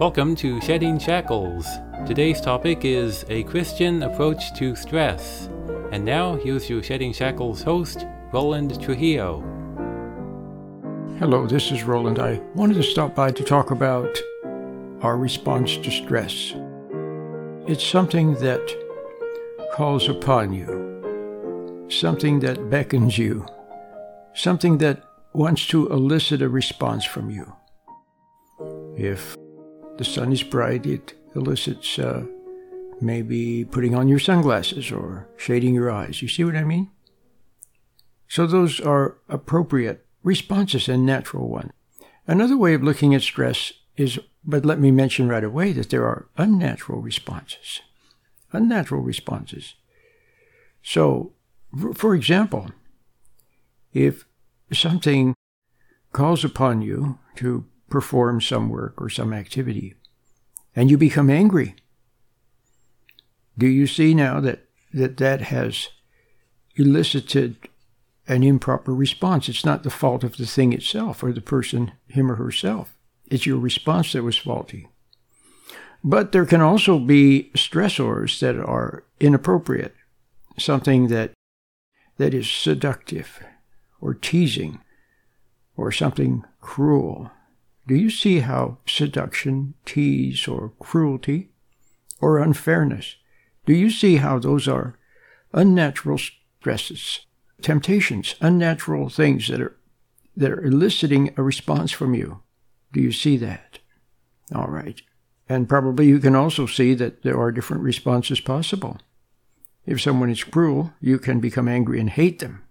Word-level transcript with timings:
Welcome 0.00 0.34
to 0.36 0.62
Shedding 0.62 0.98
Shackles. 0.98 1.66
Today's 2.06 2.40
topic 2.40 2.86
is 2.86 3.26
a 3.28 3.42
Christian 3.42 4.02
approach 4.04 4.54
to 4.54 4.74
stress. 4.74 5.50
And 5.92 6.06
now, 6.06 6.36
here's 6.36 6.70
your 6.70 6.82
Shedding 6.82 7.12
Shackles 7.12 7.62
host, 7.62 8.06
Roland 8.32 8.80
Trujillo. 8.82 9.40
Hello, 11.18 11.46
this 11.46 11.70
is 11.70 11.82
Roland. 11.82 12.18
I 12.18 12.40
wanted 12.54 12.76
to 12.76 12.82
stop 12.82 13.14
by 13.14 13.30
to 13.30 13.44
talk 13.44 13.72
about 13.72 14.18
our 15.02 15.18
response 15.18 15.76
to 15.76 15.90
stress. 15.90 16.54
It's 17.66 17.84
something 17.84 18.36
that 18.36 18.66
calls 19.74 20.08
upon 20.08 20.54
you, 20.54 20.79
something 21.90 22.40
that 22.40 22.70
beckons 22.70 23.18
you, 23.18 23.46
something 24.34 24.78
that 24.78 25.04
wants 25.32 25.66
to 25.68 25.88
elicit 25.88 26.42
a 26.42 26.48
response 26.48 27.04
from 27.04 27.30
you. 27.30 27.52
If 28.96 29.36
the 29.98 30.04
sun 30.04 30.32
is 30.32 30.42
bright, 30.42 30.86
it 30.86 31.14
elicits 31.34 31.98
uh, 31.98 32.24
maybe 33.00 33.64
putting 33.64 33.94
on 33.94 34.08
your 34.08 34.18
sunglasses 34.18 34.90
or 34.92 35.28
shading 35.36 35.74
your 35.74 35.90
eyes. 35.90 36.22
You 36.22 36.28
see 36.28 36.44
what 36.44 36.56
I 36.56 36.64
mean? 36.64 36.90
So 38.28 38.46
those 38.46 38.80
are 38.80 39.18
appropriate 39.28 40.06
responses 40.22 40.88
and 40.88 41.04
natural 41.04 41.48
ones. 41.48 41.72
Another 42.26 42.56
way 42.56 42.74
of 42.74 42.82
looking 42.82 43.14
at 43.14 43.22
stress 43.22 43.72
is, 43.96 44.20
but 44.44 44.64
let 44.64 44.78
me 44.78 44.90
mention 44.90 45.28
right 45.28 45.42
away 45.42 45.72
that 45.72 45.90
there 45.90 46.04
are 46.04 46.28
unnatural 46.36 47.00
responses. 47.00 47.80
Unnatural 48.52 49.02
responses. 49.02 49.74
So, 50.82 51.32
for 51.94 52.14
example, 52.14 52.70
if 53.92 54.24
something 54.72 55.34
calls 56.12 56.44
upon 56.44 56.82
you 56.82 57.18
to 57.36 57.66
perform 57.88 58.40
some 58.40 58.68
work 58.68 59.00
or 59.00 59.08
some 59.08 59.32
activity, 59.32 59.94
and 60.74 60.90
you 60.90 60.96
become 60.96 61.30
angry, 61.30 61.74
do 63.58 63.66
you 63.66 63.86
see 63.86 64.14
now 64.14 64.40
that 64.40 64.66
that, 64.92 65.16
that 65.18 65.40
has 65.42 65.88
elicited 66.76 67.56
an 68.26 68.42
improper 68.42 68.94
response. 68.94 69.48
It's 69.48 69.64
not 69.64 69.82
the 69.82 69.90
fault 69.90 70.24
of 70.24 70.36
the 70.36 70.46
thing 70.46 70.72
itself 70.72 71.22
or 71.22 71.32
the 71.32 71.40
person, 71.40 71.92
him 72.08 72.30
or 72.30 72.36
herself. 72.36 72.96
It's 73.28 73.46
your 73.46 73.58
response 73.58 74.12
that 74.12 74.22
was 74.22 74.36
faulty. 74.36 74.88
But 76.02 76.32
there 76.32 76.46
can 76.46 76.60
also 76.60 76.98
be 76.98 77.50
stressors 77.54 78.38
that 78.40 78.56
are 78.56 79.04
inappropriate, 79.18 79.94
something 80.58 81.08
that 81.08 81.32
that 82.20 82.34
is 82.34 82.48
seductive 82.48 83.40
or 84.00 84.14
teasing 84.14 84.80
or 85.76 85.90
something 85.90 86.44
cruel. 86.60 87.30
Do 87.86 87.94
you 87.94 88.10
see 88.10 88.40
how 88.40 88.78
seduction, 88.86 89.74
tease, 89.84 90.46
or 90.46 90.72
cruelty 90.78 91.50
or 92.20 92.38
unfairness, 92.38 93.16
do 93.66 93.72
you 93.72 93.90
see 93.90 94.16
how 94.16 94.38
those 94.38 94.68
are 94.68 94.98
unnatural 95.52 96.18
stresses 96.18 97.20
temptations, 97.60 98.34
unnatural 98.40 99.08
things 99.08 99.48
that 99.48 99.60
are 99.60 99.76
that 100.36 100.50
are 100.50 100.64
eliciting 100.64 101.34
a 101.36 101.42
response 101.42 101.92
from 101.92 102.14
you. 102.14 102.42
Do 102.92 103.00
you 103.00 103.12
see 103.12 103.36
that? 103.38 103.78
All 104.54 104.68
right. 104.68 105.00
And 105.48 105.68
probably 105.68 106.06
you 106.06 106.18
can 106.18 106.34
also 106.34 106.66
see 106.66 106.94
that 106.94 107.22
there 107.22 107.38
are 107.38 107.52
different 107.52 107.82
responses 107.82 108.40
possible. 108.40 108.98
If 109.86 110.00
someone 110.00 110.30
is 110.30 110.44
cruel, 110.44 110.92
you 111.00 111.18
can 111.18 111.40
become 111.40 111.68
angry 111.68 112.00
and 112.00 112.10
hate 112.10 112.38
them. 112.38 112.62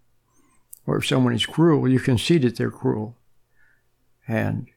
Or 0.86 0.98
if 0.98 1.08
someone 1.08 1.34
is 1.34 1.46
cruel, 1.46 1.88
you 1.88 2.00
can 2.00 2.18
see 2.18 2.38
that 2.40 2.56
they're 2.56 2.72
cruel 2.72 3.18
and 4.28 4.68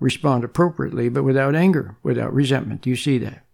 respond 0.00 0.44
appropriately, 0.44 1.08
but 1.08 1.24
without 1.24 1.54
anger, 1.54 1.96
without 2.02 2.34
resentment. 2.34 2.82
Do 2.82 2.90
you 2.90 2.96
see 2.96 3.18
that? 3.18 3.44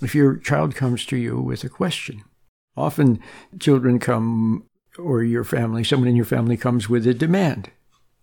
If 0.00 0.14
your 0.14 0.36
child 0.36 0.74
comes 0.74 1.04
to 1.06 1.16
you 1.16 1.40
with 1.40 1.64
a 1.64 1.68
question, 1.68 2.22
often 2.76 3.20
children 3.58 3.98
come 3.98 4.64
or 4.98 5.22
your 5.22 5.44
family, 5.44 5.84
someone 5.84 6.08
in 6.08 6.16
your 6.16 6.24
family 6.24 6.56
comes 6.56 6.88
with 6.88 7.06
a 7.06 7.14
demand. 7.14 7.70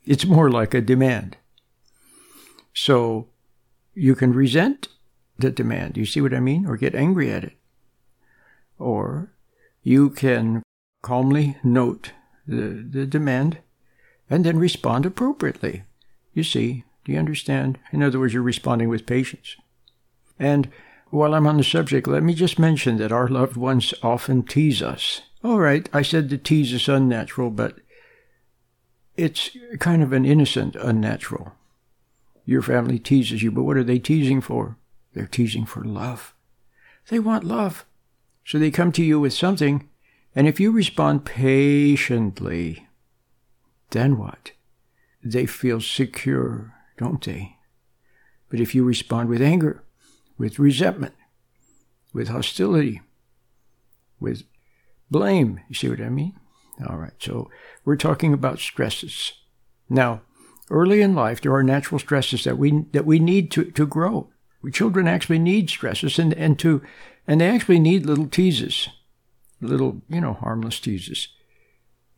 It's 0.05 0.25
more 0.25 0.49
like 0.49 0.73
a 0.73 0.81
demand. 0.81 1.37
So 2.73 3.29
you 3.93 4.15
can 4.15 4.33
resent 4.33 4.87
the 5.37 5.51
demand. 5.51 5.97
You 5.97 6.05
see 6.05 6.21
what 6.21 6.33
I 6.33 6.39
mean? 6.39 6.65
Or 6.65 6.77
get 6.77 6.95
angry 6.95 7.31
at 7.31 7.43
it. 7.43 7.57
Or 8.83 9.31
you 9.81 10.09
can 10.09 10.63
calmly 11.01 11.57
note 11.63 12.11
the, 12.47 12.85
the 12.89 13.05
demand 13.05 13.59
and 14.29 14.45
then 14.45 14.57
respond 14.57 15.05
appropriately. 15.05 15.83
You 16.33 16.43
see, 16.43 16.83
do 17.05 17.11
you 17.11 17.19
understand? 17.19 17.79
In 17.91 18.03
other 18.03 18.19
words, 18.19 18.33
you're 18.33 18.43
responding 18.43 18.89
with 18.89 19.05
patience. 19.05 19.55
And 20.39 20.69
while 21.09 21.33
I'm 21.33 21.47
on 21.47 21.57
the 21.57 21.63
subject, 21.63 22.07
let 22.07 22.23
me 22.23 22.33
just 22.33 22.57
mention 22.57 22.97
that 22.97 23.11
our 23.11 23.27
loved 23.27 23.55
ones 23.55 23.93
often 24.01 24.43
tease 24.43 24.81
us 24.81 25.21
all 25.43 25.59
right, 25.59 25.89
I 25.91 26.03
said 26.03 26.29
the 26.29 26.37
tease 26.37 26.71
is 26.71 26.87
unnatural, 26.87 27.49
but 27.49 27.79
it's 29.17 29.49
kind 29.79 30.01
of 30.01 30.13
an 30.13 30.23
innocent 30.23 30.77
unnatural. 30.77 31.51
Your 32.45 32.61
family 32.61 32.97
teases 32.97 33.43
you, 33.43 33.51
but 33.51 33.63
what 33.63 33.75
are 33.75 33.83
they 33.83 33.99
teasing 33.99 34.39
for? 34.39 34.77
They're 35.13 35.27
teasing 35.27 35.65
for 35.65 35.83
love. 35.83 36.33
They 37.09 37.19
want 37.19 37.43
love. 37.43 37.85
So 38.45 38.59
they 38.59 38.71
come 38.71 38.91
to 38.93 39.03
you 39.03 39.19
with 39.19 39.33
something, 39.33 39.89
and 40.35 40.47
if 40.47 40.59
you 40.59 40.71
respond 40.71 41.25
patiently, 41.25 42.87
then 43.91 44.17
what? 44.17 44.51
They 45.23 45.45
feel 45.45 45.79
secure, 45.79 46.73
don't 46.97 47.23
they? 47.23 47.57
But 48.49 48.59
if 48.59 48.75
you 48.75 48.83
respond 48.83 49.29
with 49.29 49.41
anger, 49.41 49.83
with 50.37 50.59
resentment, 50.59 51.13
with 52.13 52.27
hostility, 52.27 53.01
with 54.19 54.43
blame. 55.09 55.59
You 55.69 55.75
see 55.75 55.89
what 55.89 56.01
I 56.01 56.09
mean? 56.09 56.33
All 56.89 56.97
right, 56.97 57.13
so 57.19 57.49
we're 57.85 57.95
talking 57.95 58.33
about 58.33 58.59
stresses. 58.59 59.33
Now, 59.89 60.21
early 60.69 61.01
in 61.01 61.15
life, 61.15 61.39
there 61.39 61.53
are 61.53 61.63
natural 61.63 61.99
stresses 61.99 62.43
that 62.43 62.57
we 62.57 62.85
that 62.91 63.05
we 63.05 63.19
need 63.19 63.51
to, 63.51 63.65
to 63.71 63.85
grow. 63.85 64.29
Children 64.71 65.07
actually 65.07 65.39
need 65.39 65.69
stresses 65.69 66.17
and, 66.17 66.33
and 66.33 66.57
to 66.59 66.81
and 67.27 67.41
they 67.41 67.49
actually 67.49 67.79
need 67.79 68.05
little 68.05 68.27
teases, 68.27 68.89
little, 69.61 70.01
you 70.09 70.21
know, 70.21 70.33
harmless 70.33 70.79
teases. 70.79 71.29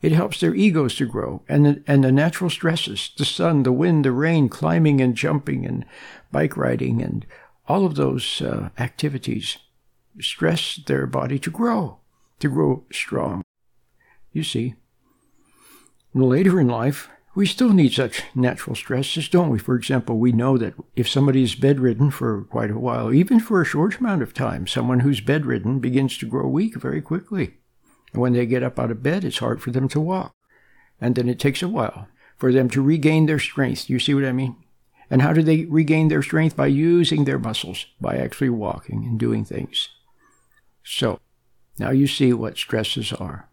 It 0.02 0.12
helps 0.12 0.40
their 0.40 0.54
egos 0.54 0.96
to 0.96 1.06
grow. 1.06 1.42
And 1.48 1.66
the, 1.66 1.82
and 1.86 2.04
the 2.04 2.12
natural 2.12 2.50
stresses, 2.50 3.10
the 3.16 3.24
sun, 3.24 3.62
the 3.62 3.72
wind, 3.72 4.04
the 4.04 4.12
rain, 4.12 4.48
climbing 4.48 5.00
and 5.00 5.16
jumping 5.16 5.64
and 5.64 5.84
bike 6.30 6.56
riding 6.56 7.02
and 7.02 7.26
all 7.68 7.86
of 7.86 7.94
those 7.94 8.40
uh, 8.42 8.68
activities 8.78 9.58
stress 10.20 10.76
their 10.76 11.06
body 11.06 11.38
to 11.38 11.50
grow 11.50 11.98
to 12.38 12.48
grow 12.48 12.84
strong. 12.92 13.42
You 14.32 14.42
see, 14.42 14.74
later 16.12 16.60
in 16.60 16.68
life, 16.68 17.08
we 17.36 17.44
still 17.46 17.74
need 17.74 17.92
such 17.92 18.24
natural 18.34 18.74
stresses, 18.74 19.28
don't 19.28 19.50
we? 19.50 19.58
For 19.58 19.76
example, 19.76 20.18
we 20.18 20.32
know 20.32 20.56
that 20.56 20.72
if 20.96 21.06
somebody 21.06 21.42
is 21.42 21.54
bedridden 21.54 22.10
for 22.10 22.44
quite 22.44 22.70
a 22.70 22.78
while, 22.78 23.12
even 23.12 23.40
for 23.40 23.60
a 23.60 23.66
short 23.66 23.98
amount 24.00 24.22
of 24.22 24.32
time, 24.32 24.66
someone 24.66 25.00
who's 25.00 25.20
bedridden 25.20 25.78
begins 25.78 26.16
to 26.18 26.26
grow 26.26 26.48
weak 26.48 26.76
very 26.76 27.02
quickly. 27.02 27.58
And 28.14 28.22
when 28.22 28.32
they 28.32 28.46
get 28.46 28.62
up 28.62 28.78
out 28.78 28.90
of 28.90 29.02
bed, 29.02 29.22
it's 29.22 29.38
hard 29.38 29.60
for 29.60 29.70
them 29.70 29.86
to 29.88 30.00
walk. 30.00 30.34
And 30.98 31.14
then 31.14 31.28
it 31.28 31.38
takes 31.38 31.62
a 31.62 31.68
while 31.68 32.08
for 32.38 32.54
them 32.54 32.70
to 32.70 32.80
regain 32.80 33.26
their 33.26 33.38
strength. 33.38 33.90
You 33.90 33.98
see 33.98 34.14
what 34.14 34.24
I 34.24 34.32
mean? 34.32 34.56
And 35.10 35.20
how 35.20 35.34
do 35.34 35.42
they 35.42 35.66
regain 35.66 36.08
their 36.08 36.22
strength? 36.22 36.56
By 36.56 36.68
using 36.68 37.26
their 37.26 37.38
muscles, 37.38 37.84
by 38.00 38.16
actually 38.16 38.48
walking 38.48 39.04
and 39.04 39.20
doing 39.20 39.44
things. 39.44 39.90
So, 40.82 41.20
now 41.78 41.90
you 41.90 42.06
see 42.06 42.32
what 42.32 42.56
stresses 42.56 43.12
are. 43.12 43.50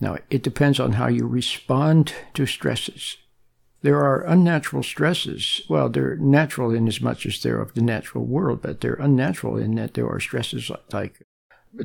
Now, 0.00 0.18
it 0.30 0.42
depends 0.42 0.78
on 0.78 0.92
how 0.92 1.08
you 1.08 1.26
respond 1.26 2.12
to 2.34 2.46
stresses. 2.46 3.16
There 3.82 3.98
are 3.98 4.24
unnatural 4.24 4.82
stresses. 4.82 5.62
Well, 5.68 5.88
they're 5.88 6.16
natural 6.16 6.74
in 6.74 6.88
as 6.88 7.00
much 7.00 7.24
as 7.24 7.42
they're 7.42 7.60
of 7.60 7.74
the 7.74 7.82
natural 7.82 8.24
world, 8.24 8.62
but 8.62 8.80
they're 8.80 8.94
unnatural 8.94 9.56
in 9.56 9.74
that 9.76 9.94
there 9.94 10.08
are 10.08 10.20
stresses 10.20 10.70
like 10.92 11.22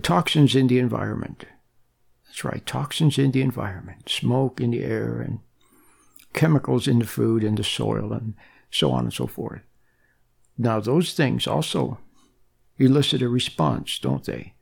toxins 0.02 0.56
in 0.56 0.68
the 0.68 0.80
environment. 0.80 1.46
That's 2.26 2.44
right, 2.44 2.66
toxins 2.66 3.18
in 3.18 3.32
the 3.32 3.42
environment, 3.42 4.10
smoke 4.10 4.60
in 4.62 4.72
the 4.72 4.84
air, 4.84 5.22
and 5.22 5.40
chemicals 6.34 6.88
in 6.88 7.00
the 7.00 7.06
food 7.06 7.44
and 7.44 7.58
the 7.58 7.64
soil, 7.64 8.14
and 8.14 8.36
so 8.70 8.92
on 8.92 9.04
and 9.04 9.14
so 9.14 9.28
forth. 9.28 9.62
Now, 10.58 10.80
those 10.80 11.14
things 11.14 11.46
also 11.46 12.00
elicit 12.78 13.22
a 13.22 13.30
response, 13.30 14.00
don't 14.00 14.24
they? 14.24 14.56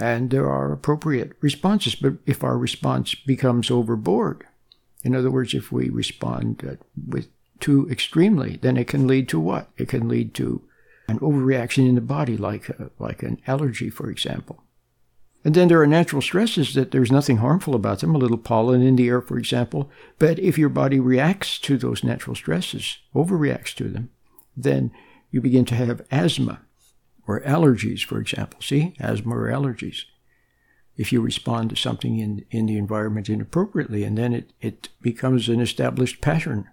And 0.00 0.30
there 0.30 0.48
are 0.48 0.72
appropriate 0.72 1.32
responses. 1.40 1.94
But 1.94 2.14
if 2.26 2.42
our 2.42 2.58
response 2.58 3.14
becomes 3.14 3.70
overboard, 3.70 4.46
in 5.02 5.14
other 5.14 5.30
words, 5.30 5.54
if 5.54 5.70
we 5.70 5.88
respond 5.88 6.64
uh, 6.68 6.76
with 7.08 7.28
too 7.58 7.88
extremely, 7.90 8.58
then 8.62 8.76
it 8.76 8.88
can 8.88 9.06
lead 9.06 9.28
to 9.28 9.40
what? 9.40 9.70
It 9.76 9.88
can 9.88 10.08
lead 10.08 10.34
to 10.34 10.62
an 11.08 11.18
overreaction 11.18 11.88
in 11.88 11.94
the 11.94 12.00
body, 12.00 12.36
like 12.36 12.68
a, 12.68 12.84
uh, 12.84 12.88
like 12.98 13.22
an 13.22 13.40
allergy, 13.46 13.90
for 13.90 14.10
example. 14.10 14.62
And 15.42 15.54
then 15.54 15.68
there 15.68 15.80
are 15.80 15.86
natural 15.86 16.20
stresses 16.20 16.74
that 16.74 16.90
there's 16.90 17.10
nothing 17.10 17.38
harmful 17.38 17.74
about 17.74 18.00
them, 18.00 18.14
a 18.14 18.18
little 18.18 18.36
pollen 18.38 18.82
in 18.82 18.96
the 18.96 19.08
air, 19.08 19.22
for 19.22 19.38
example. 19.38 19.90
But 20.18 20.38
if 20.38 20.58
your 20.58 20.68
body 20.68 21.00
reacts 21.00 21.58
to 21.60 21.78
those 21.78 22.04
natural 22.04 22.36
stresses, 22.36 22.98
overreacts 23.14 23.74
to 23.76 23.88
them, 23.88 24.10
then 24.54 24.90
you 25.30 25.40
begin 25.40 25.64
to 25.66 25.74
have 25.74 26.06
asthma 26.10 26.60
or 27.30 27.40
allergies, 27.40 28.04
for 28.04 28.20
example. 28.20 28.60
See, 28.60 28.94
asthma 28.98 29.36
or 29.36 29.48
allergies. 29.48 30.04
If 30.96 31.12
you 31.12 31.20
respond 31.20 31.70
to 31.70 31.76
something 31.76 32.18
in, 32.18 32.44
in 32.50 32.66
the 32.66 32.76
environment 32.76 33.28
inappropriately, 33.28 34.04
and 34.04 34.18
then 34.18 34.32
it, 34.32 34.52
it 34.60 34.88
becomes 35.00 35.48
an 35.48 35.60
established 35.60 36.20
pattern. 36.20 36.68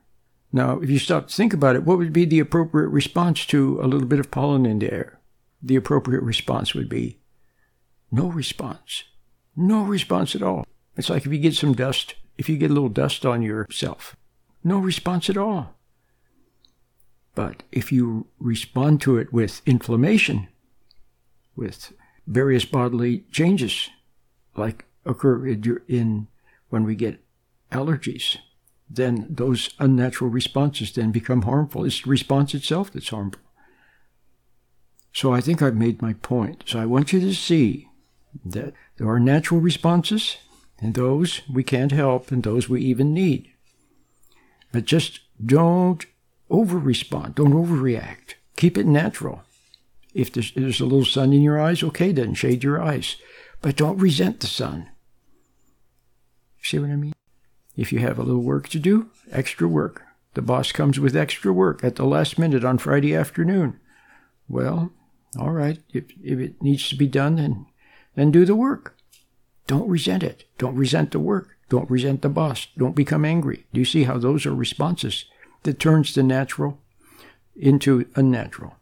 Now, 0.51 0.79
if 0.79 0.89
you 0.89 0.99
stop 0.99 1.27
to 1.27 1.33
think 1.33 1.53
about 1.53 1.75
it, 1.75 1.83
what 1.83 1.97
would 1.97 2.13
be 2.13 2.25
the 2.25 2.39
appropriate 2.39 2.89
response 2.89 3.45
to 3.47 3.79
a 3.81 3.87
little 3.87 4.07
bit 4.07 4.19
of 4.19 4.31
pollen 4.31 4.65
in 4.65 4.79
the 4.79 4.91
air? 4.91 5.19
The 5.61 5.75
appropriate 5.75 6.23
response 6.23 6.73
would 6.73 6.89
be 6.89 7.19
no 8.11 8.27
response. 8.27 9.03
No 9.55 9.83
response 9.83 10.35
at 10.35 10.43
all. 10.43 10.65
It's 10.95 11.09
like 11.09 11.25
if 11.25 11.31
you 11.31 11.39
get 11.39 11.55
some 11.55 11.73
dust, 11.73 12.15
if 12.37 12.47
you 12.49 12.57
get 12.57 12.71
a 12.71 12.73
little 12.73 12.89
dust 12.89 13.25
on 13.25 13.41
yourself, 13.41 14.15
no 14.63 14.77
response 14.79 15.29
at 15.29 15.37
all. 15.37 15.76
But 17.37 17.61
if 17.71 17.91
you 17.91 18.25
respond 18.39 18.99
to 19.01 19.19
it 19.19 19.31
with 19.31 19.61
inflammation, 19.67 20.47
with 21.55 21.93
various 22.25 22.65
bodily 22.65 23.25
changes, 23.31 23.91
like 24.55 24.85
occur 25.05 25.45
in 25.45 26.29
when 26.69 26.83
we 26.83 26.95
get 26.95 27.23
allergies, 27.71 28.37
then 28.89 29.27
those 29.29 29.69
unnatural 29.77 30.31
responses 30.31 30.91
then 30.91 31.11
become 31.11 31.43
harmful. 31.43 31.85
It's 31.85 32.01
the 32.01 32.09
response 32.09 32.55
itself 32.55 32.91
that's 32.91 33.09
harmful. 33.09 33.43
So 35.13 35.31
I 35.31 35.39
think 35.39 35.61
I've 35.61 35.75
made 35.75 36.01
my 36.01 36.13
point. 36.13 36.63
So 36.65 36.79
I 36.79 36.87
want 36.87 37.13
you 37.13 37.19
to 37.19 37.35
see 37.35 37.87
that 38.45 38.73
there 38.97 39.09
are 39.09 39.19
natural 39.19 39.59
responses, 39.59 40.37
and 40.79 40.95
those 40.95 41.41
we 41.47 41.63
can't 41.63 41.91
help, 41.91 42.31
and 42.31 42.41
those 42.41 42.67
we 42.67 42.81
even 42.81 43.13
need. 43.13 43.51
But 44.71 44.85
just 44.85 45.19
don't 45.45 46.03
over 46.49 46.77
respond, 46.77 47.35
don't 47.35 47.53
overreact. 47.53 48.35
Keep 48.55 48.77
it 48.77 48.85
natural. 48.85 49.43
If 50.13 50.31
there's, 50.33 50.51
there's, 50.53 50.79
a 50.79 50.85
little 50.85 51.05
sun 51.05 51.33
in 51.33 51.41
your 51.41 51.59
eyes, 51.59 51.83
okay, 51.83 52.11
then 52.11 52.33
shade 52.33 52.63
your 52.63 52.81
eyes. 52.81 53.17
But 53.61 53.75
don't 53.75 53.99
resent 53.99 54.39
the 54.39 54.47
sun. 54.47 54.89
See 56.63 56.79
what 56.79 56.89
I 56.89 56.95
mean? 56.95 57.13
If 57.75 57.91
you 57.91 57.99
have 57.99 58.17
a 58.17 58.23
little 58.23 58.41
work 58.41 58.67
to 58.69 58.79
do, 58.79 59.11
extra 59.31 59.67
work. 59.67 60.03
The 60.33 60.41
boss 60.41 60.71
comes 60.71 60.99
with 60.99 61.15
extra 61.15 61.53
work 61.53 61.83
at 61.83 61.95
the 61.95 62.05
last 62.05 62.39
minute 62.39 62.63
on 62.63 62.77
Friday 62.77 63.15
afternoon. 63.15 63.79
Well, 64.47 64.91
all 65.37 65.51
right, 65.51 65.79
if, 65.93 66.05
if 66.23 66.39
it 66.39 66.61
needs 66.61 66.89
to 66.89 66.95
be 66.95 67.07
done, 67.07 67.35
then 67.35 67.65
then 68.17 68.31
do 68.31 68.45
the 68.45 68.55
work. 68.55 68.97
Don't 69.67 69.87
resent 69.87 70.23
it. 70.23 70.45
Don't 70.57 70.75
resent 70.75 71.11
the 71.11 71.19
work. 71.19 71.55
Don't 71.69 71.89
resent 71.89 72.23
the 72.23 72.29
boss. 72.29 72.67
Don't 72.75 72.95
become 72.95 73.23
angry. 73.23 73.67
Do 73.71 73.79
you 73.79 73.85
see 73.85 74.03
how 74.03 74.17
those 74.17 74.45
are 74.47 74.55
responses 74.55 75.25
that 75.63 75.79
turns 75.79 76.13
the 76.13 76.23
natural 76.23 76.79
into 77.55 78.07
unnatural? 78.15 78.75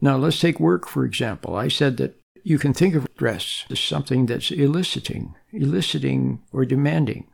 Now 0.00 0.16
let's 0.16 0.40
take 0.40 0.60
work 0.60 0.88
for 0.88 1.04
example. 1.04 1.56
I 1.56 1.68
said 1.68 1.96
that 1.98 2.18
you 2.42 2.58
can 2.58 2.74
think 2.74 2.94
of 2.94 3.12
dress 3.16 3.64
as 3.70 3.78
something 3.78 4.26
that's 4.26 4.50
eliciting, 4.50 5.34
eliciting 5.52 6.42
or 6.52 6.64
demanding. 6.64 7.28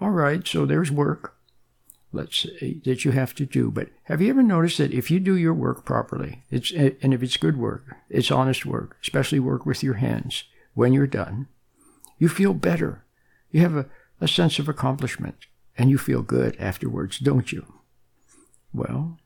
All 0.00 0.10
right, 0.10 0.46
so 0.46 0.66
there's 0.66 0.90
work 0.90 1.34
let's 2.12 2.40
say, 2.40 2.80
that 2.84 3.04
you 3.04 3.12
have 3.12 3.34
to 3.36 3.46
do. 3.46 3.70
But 3.70 3.88
have 4.04 4.20
you 4.20 4.30
ever 4.30 4.42
noticed 4.42 4.78
that 4.78 4.92
if 4.92 5.10
you 5.10 5.20
do 5.20 5.36
your 5.36 5.54
work 5.54 5.84
properly, 5.84 6.44
it's 6.50 6.72
and 6.72 7.14
if 7.14 7.22
it's 7.22 7.36
good 7.36 7.56
work, 7.56 7.96
it's 8.08 8.30
honest 8.30 8.66
work, 8.66 8.96
especially 9.02 9.40
work 9.40 9.64
with 9.64 9.82
your 9.82 9.94
hands, 9.94 10.44
when 10.74 10.92
you're 10.92 11.06
done, 11.06 11.48
you 12.18 12.28
feel 12.28 12.54
better. 12.54 13.04
You 13.50 13.60
have 13.60 13.76
a, 13.76 13.86
a 14.20 14.28
sense 14.28 14.58
of 14.58 14.68
accomplishment 14.68 15.36
and 15.76 15.90
you 15.90 15.98
feel 15.98 16.22
good 16.22 16.56
afterwards, 16.58 17.18
don't 17.18 17.52
you? 17.52 17.79
Well, 18.72 19.18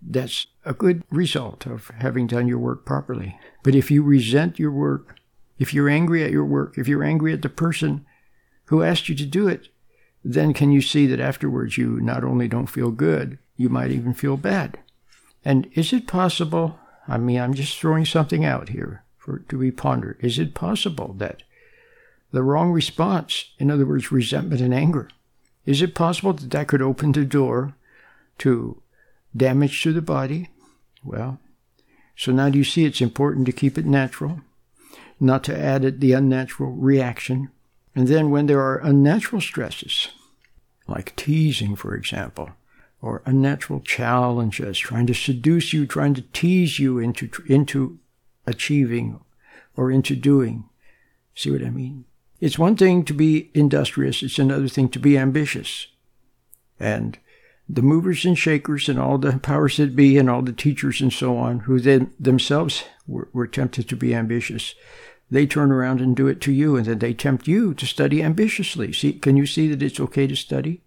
that's 0.00 0.46
a 0.64 0.72
good 0.72 1.02
result 1.10 1.66
of 1.66 1.88
having 1.98 2.26
done 2.26 2.48
your 2.48 2.58
work 2.58 2.84
properly. 2.84 3.38
But 3.62 3.74
if 3.74 3.90
you 3.90 4.02
resent 4.02 4.58
your 4.58 4.70
work, 4.70 5.16
if 5.58 5.74
you're 5.74 5.88
angry 5.88 6.22
at 6.24 6.30
your 6.30 6.44
work, 6.44 6.78
if 6.78 6.86
you're 6.88 7.02
angry 7.02 7.32
at 7.32 7.42
the 7.42 7.48
person 7.48 8.06
who 8.66 8.82
asked 8.82 9.08
you 9.08 9.14
to 9.16 9.26
do 9.26 9.48
it, 9.48 9.68
then 10.24 10.52
can 10.52 10.70
you 10.70 10.80
see 10.80 11.06
that 11.06 11.20
afterwards 11.20 11.78
you 11.78 12.00
not 12.00 12.24
only 12.24 12.48
don't 12.48 12.66
feel 12.66 12.90
good, 12.90 13.38
you 13.56 13.68
might 13.68 13.90
even 13.90 14.14
feel 14.14 14.36
bad? 14.36 14.78
And 15.44 15.70
is 15.74 15.92
it 15.92 16.06
possible? 16.06 16.78
I 17.06 17.18
mean, 17.18 17.40
I'm 17.40 17.54
just 17.54 17.78
throwing 17.78 18.04
something 18.04 18.44
out 18.44 18.68
here 18.70 19.04
for 19.16 19.40
to 19.48 19.58
be 19.58 19.70
pondered. 19.70 20.18
Is 20.20 20.38
it 20.38 20.54
possible 20.54 21.14
that 21.18 21.42
the 22.30 22.42
wrong 22.42 22.70
response, 22.70 23.52
in 23.58 23.70
other 23.70 23.86
words, 23.86 24.12
resentment 24.12 24.60
and 24.60 24.74
anger, 24.74 25.08
is 25.64 25.82
it 25.82 25.94
possible 25.94 26.32
that 26.34 26.50
that 26.50 26.68
could 26.68 26.82
open 26.82 27.12
the 27.12 27.24
door 27.24 27.74
to 28.38 28.82
damage 29.36 29.82
to 29.82 29.92
the 29.92 30.02
body? 30.02 30.50
Well, 31.04 31.38
so 32.16 32.32
now 32.32 32.48
do 32.48 32.58
you 32.58 32.64
see 32.64 32.84
it's 32.84 33.00
important 33.00 33.46
to 33.46 33.52
keep 33.52 33.78
it 33.78 33.86
natural, 33.86 34.40
not 35.20 35.44
to 35.44 35.58
add 35.58 35.84
it 35.84 36.00
the 36.00 36.12
unnatural 36.12 36.72
reaction 36.72 37.50
and 37.98 38.06
then 38.06 38.30
when 38.30 38.46
there 38.46 38.60
are 38.60 38.78
unnatural 38.78 39.40
stresses, 39.40 40.10
like 40.86 41.16
teasing, 41.16 41.74
for 41.74 41.96
example, 41.96 42.50
or 43.02 43.22
unnatural 43.26 43.80
challenges, 43.80 44.78
trying 44.78 45.08
to 45.08 45.14
seduce 45.14 45.72
you, 45.72 45.84
trying 45.84 46.14
to 46.14 46.22
tease 46.32 46.78
you 46.78 47.00
into, 47.00 47.28
into 47.48 47.98
achieving 48.46 49.18
or 49.76 49.90
into 49.90 50.14
doing. 50.14 50.68
See 51.34 51.50
what 51.50 51.64
I 51.64 51.70
mean? 51.70 52.04
It's 52.38 52.56
one 52.56 52.76
thing 52.76 53.04
to 53.04 53.12
be 53.12 53.50
industrious, 53.52 54.22
it's 54.22 54.38
another 54.38 54.68
thing 54.68 54.88
to 54.90 55.00
be 55.00 55.18
ambitious. 55.18 55.88
And 56.78 57.18
the 57.68 57.82
movers 57.82 58.24
and 58.24 58.38
shakers 58.38 58.88
and 58.88 58.98
all 58.98 59.18
the 59.18 59.38
powers 59.38 59.76
that 59.76 59.94
be 59.94 60.16
and 60.16 60.30
all 60.30 60.42
the 60.42 60.52
teachers 60.52 61.00
and 61.00 61.12
so 61.12 61.36
on, 61.36 61.60
who 61.60 61.78
then 61.78 62.14
themselves 62.18 62.84
were, 63.06 63.28
were 63.32 63.46
tempted 63.46 63.88
to 63.88 63.96
be 63.96 64.14
ambitious, 64.14 64.74
they 65.30 65.46
turn 65.46 65.70
around 65.70 66.00
and 66.00 66.16
do 66.16 66.26
it 66.26 66.40
to 66.40 66.52
you, 66.52 66.76
and 66.76 66.86
then 66.86 66.98
they 66.98 67.12
tempt 67.12 67.46
you 67.46 67.74
to 67.74 67.84
study 67.84 68.22
ambitiously. 68.22 68.92
See, 68.92 69.12
can 69.12 69.36
you 69.36 69.44
see 69.44 69.68
that 69.68 69.82
it's 69.82 70.00
okay 70.00 70.26
to 70.26 70.34
study 70.34 70.80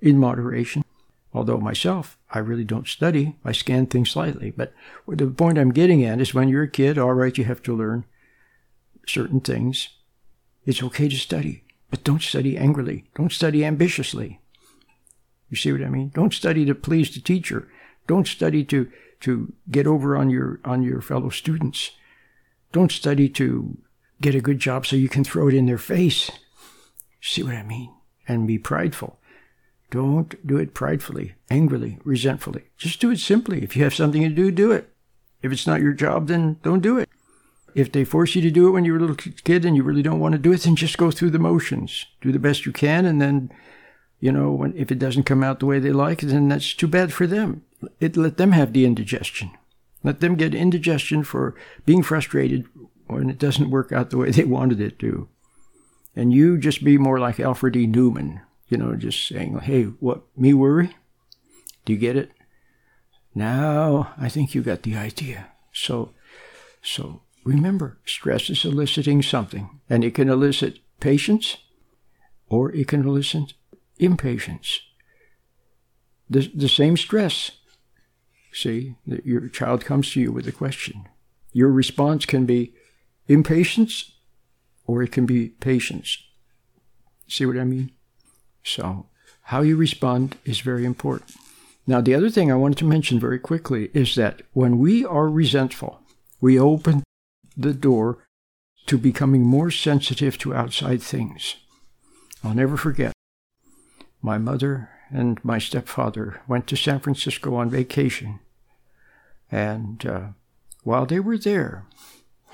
in 0.00 0.18
moderation? 0.18 0.84
Although 1.32 1.58
myself, 1.58 2.18
I 2.30 2.40
really 2.40 2.64
don't 2.64 2.86
study. 2.86 3.36
I 3.44 3.52
scan 3.52 3.86
things 3.86 4.10
slightly. 4.10 4.50
But 4.50 4.74
the 5.06 5.26
point 5.26 5.58
I'm 5.58 5.72
getting 5.72 6.04
at 6.04 6.20
is 6.20 6.34
when 6.34 6.48
you're 6.48 6.64
a 6.64 6.70
kid, 6.70 6.98
all 6.98 7.14
right, 7.14 7.36
you 7.36 7.44
have 7.44 7.62
to 7.64 7.76
learn 7.76 8.04
certain 9.06 9.40
things. 9.40 9.88
It's 10.66 10.82
okay 10.82 11.08
to 11.08 11.16
study, 11.16 11.64
but 11.90 12.04
don't 12.04 12.22
study 12.22 12.58
angrily. 12.58 13.04
Don't 13.14 13.32
study 13.32 13.64
ambitiously. 13.64 14.40
You 15.50 15.56
see 15.56 15.72
what 15.72 15.82
I 15.82 15.88
mean? 15.88 16.10
Don't 16.14 16.34
study 16.34 16.64
to 16.64 16.74
please 16.74 17.14
the 17.14 17.20
teacher. 17.20 17.68
Don't 18.06 18.26
study 18.26 18.64
to, 18.64 18.90
to 19.20 19.52
get 19.70 19.86
over 19.86 20.16
on 20.16 20.30
your, 20.30 20.60
on 20.64 20.82
your 20.82 21.00
fellow 21.00 21.28
students. 21.28 21.92
Don't 22.72 22.92
study 22.92 23.28
to 23.30 23.78
get 24.20 24.34
a 24.34 24.40
good 24.40 24.58
job 24.58 24.86
so 24.86 24.96
you 24.96 25.08
can 25.08 25.24
throw 25.24 25.48
it 25.48 25.54
in 25.54 25.66
their 25.66 25.78
face. 25.78 26.30
See 27.20 27.42
what 27.42 27.54
I 27.54 27.62
mean? 27.62 27.92
And 28.28 28.46
be 28.46 28.58
prideful. 28.58 29.18
Don't 29.90 30.44
do 30.44 30.56
it 30.56 30.74
pridefully, 30.74 31.34
angrily, 31.48 31.98
resentfully. 32.04 32.64
Just 32.76 33.00
do 33.00 33.10
it 33.10 33.18
simply. 33.18 33.62
If 33.62 33.76
you 33.76 33.84
have 33.84 33.94
something 33.94 34.22
to 34.22 34.28
do, 34.28 34.50
do 34.50 34.72
it. 34.72 34.92
If 35.42 35.52
it's 35.52 35.66
not 35.66 35.80
your 35.80 35.92
job, 35.92 36.26
then 36.26 36.58
don't 36.62 36.80
do 36.80 36.98
it. 36.98 37.08
If 37.74 37.92
they 37.92 38.04
force 38.04 38.34
you 38.34 38.42
to 38.42 38.50
do 38.50 38.66
it 38.66 38.70
when 38.70 38.84
you're 38.84 38.96
a 38.96 39.00
little 39.00 39.14
kid 39.14 39.64
and 39.64 39.76
you 39.76 39.82
really 39.82 40.02
don't 40.02 40.18
want 40.18 40.32
to 40.32 40.38
do 40.38 40.52
it, 40.52 40.62
then 40.62 40.76
just 40.76 40.98
go 40.98 41.10
through 41.10 41.30
the 41.30 41.38
motions. 41.38 42.06
Do 42.20 42.32
the 42.32 42.38
best 42.38 42.66
you 42.66 42.72
can, 42.72 43.04
and 43.04 43.20
then, 43.20 43.52
you 44.20 44.32
know, 44.32 44.50
when, 44.52 44.76
if 44.76 44.90
it 44.90 44.98
doesn't 44.98 45.24
come 45.24 45.42
out 45.42 45.60
the 45.60 45.66
way 45.66 45.78
they 45.78 45.92
like, 45.92 46.20
then 46.20 46.48
that's 46.48 46.74
too 46.74 46.86
bad 46.86 47.12
for 47.12 47.26
them. 47.26 47.62
It, 48.00 48.16
let 48.16 48.36
them 48.36 48.52
have 48.52 48.72
the 48.72 48.84
indigestion. 48.84 49.50
Let 50.02 50.20
them 50.20 50.36
get 50.36 50.54
indigestion 50.54 51.22
for 51.22 51.54
being 51.84 52.02
frustrated 52.02 52.66
when 53.06 53.28
it 53.28 53.38
doesn't 53.38 53.70
work 53.70 53.92
out 53.92 54.10
the 54.10 54.18
way 54.18 54.30
they 54.30 54.44
wanted 54.44 54.80
it 54.80 54.98
to. 55.00 55.28
And 56.14 56.32
you 56.32 56.56
just 56.56 56.82
be 56.82 56.96
more 56.96 57.18
like 57.18 57.38
Alfred 57.38 57.76
E. 57.76 57.86
Neuman, 57.86 58.40
you 58.68 58.78
know, 58.78 58.94
just 58.96 59.28
saying, 59.28 59.58
hey, 59.60 59.84
what, 59.84 60.22
me 60.36 60.54
worry? 60.54 60.96
Do 61.84 61.92
you 61.92 61.98
get 61.98 62.16
it? 62.16 62.32
Now 63.34 64.14
I 64.16 64.30
think 64.30 64.54
you 64.54 64.62
got 64.62 64.82
the 64.82 64.96
idea. 64.96 65.48
So, 65.72 66.14
so 66.82 67.20
remember, 67.44 67.98
stress 68.06 68.48
is 68.48 68.64
eliciting 68.64 69.22
something, 69.22 69.80
and 69.90 70.02
it 70.02 70.14
can 70.14 70.30
elicit 70.30 70.78
patience 71.00 71.58
or 72.48 72.72
it 72.72 72.88
can 72.88 73.06
elicit 73.06 73.54
impatience. 73.98 74.80
The, 76.28 76.50
the 76.54 76.68
same 76.68 76.96
stress. 76.96 77.52
See, 78.52 78.96
that 79.06 79.26
your 79.26 79.48
child 79.48 79.84
comes 79.84 80.12
to 80.12 80.20
you 80.20 80.32
with 80.32 80.48
a 80.48 80.52
question. 80.52 81.08
Your 81.52 81.70
response 81.70 82.26
can 82.26 82.46
be, 82.46 82.74
impatience 83.28 84.12
or 84.86 85.02
it 85.02 85.12
can 85.12 85.26
be 85.26 85.48
patience. 85.48 86.18
See 87.28 87.44
what 87.44 87.58
I 87.58 87.64
mean? 87.64 87.92
So, 88.62 89.06
how 89.42 89.62
you 89.62 89.76
respond 89.76 90.36
is 90.44 90.60
very 90.60 90.84
important. 90.84 91.32
Now, 91.86 92.00
the 92.00 92.14
other 92.14 92.30
thing 92.30 92.50
I 92.50 92.56
wanted 92.56 92.78
to 92.78 92.84
mention 92.84 93.20
very 93.20 93.38
quickly 93.38 93.90
is 93.94 94.14
that 94.16 94.42
when 94.52 94.78
we 94.78 95.04
are 95.04 95.28
resentful, 95.28 96.00
we 96.40 96.58
open 96.58 97.04
the 97.56 97.72
door 97.72 98.18
to 98.86 98.98
becoming 98.98 99.42
more 99.42 99.70
sensitive 99.70 100.38
to 100.38 100.54
outside 100.54 101.02
things. 101.02 101.56
I'll 102.42 102.54
never 102.54 102.76
forget. 102.76 103.12
My 104.22 104.38
mother 104.38 104.90
and 105.10 105.42
my 105.44 105.58
stepfather 105.58 106.40
went 106.48 106.66
to 106.68 106.76
San 106.76 107.00
Francisco 107.00 107.54
on 107.54 107.70
vacation. 107.70 108.40
And 109.50 110.04
uh, 110.04 110.26
while 110.82 111.06
they 111.06 111.20
were 111.20 111.38
there, 111.38 111.84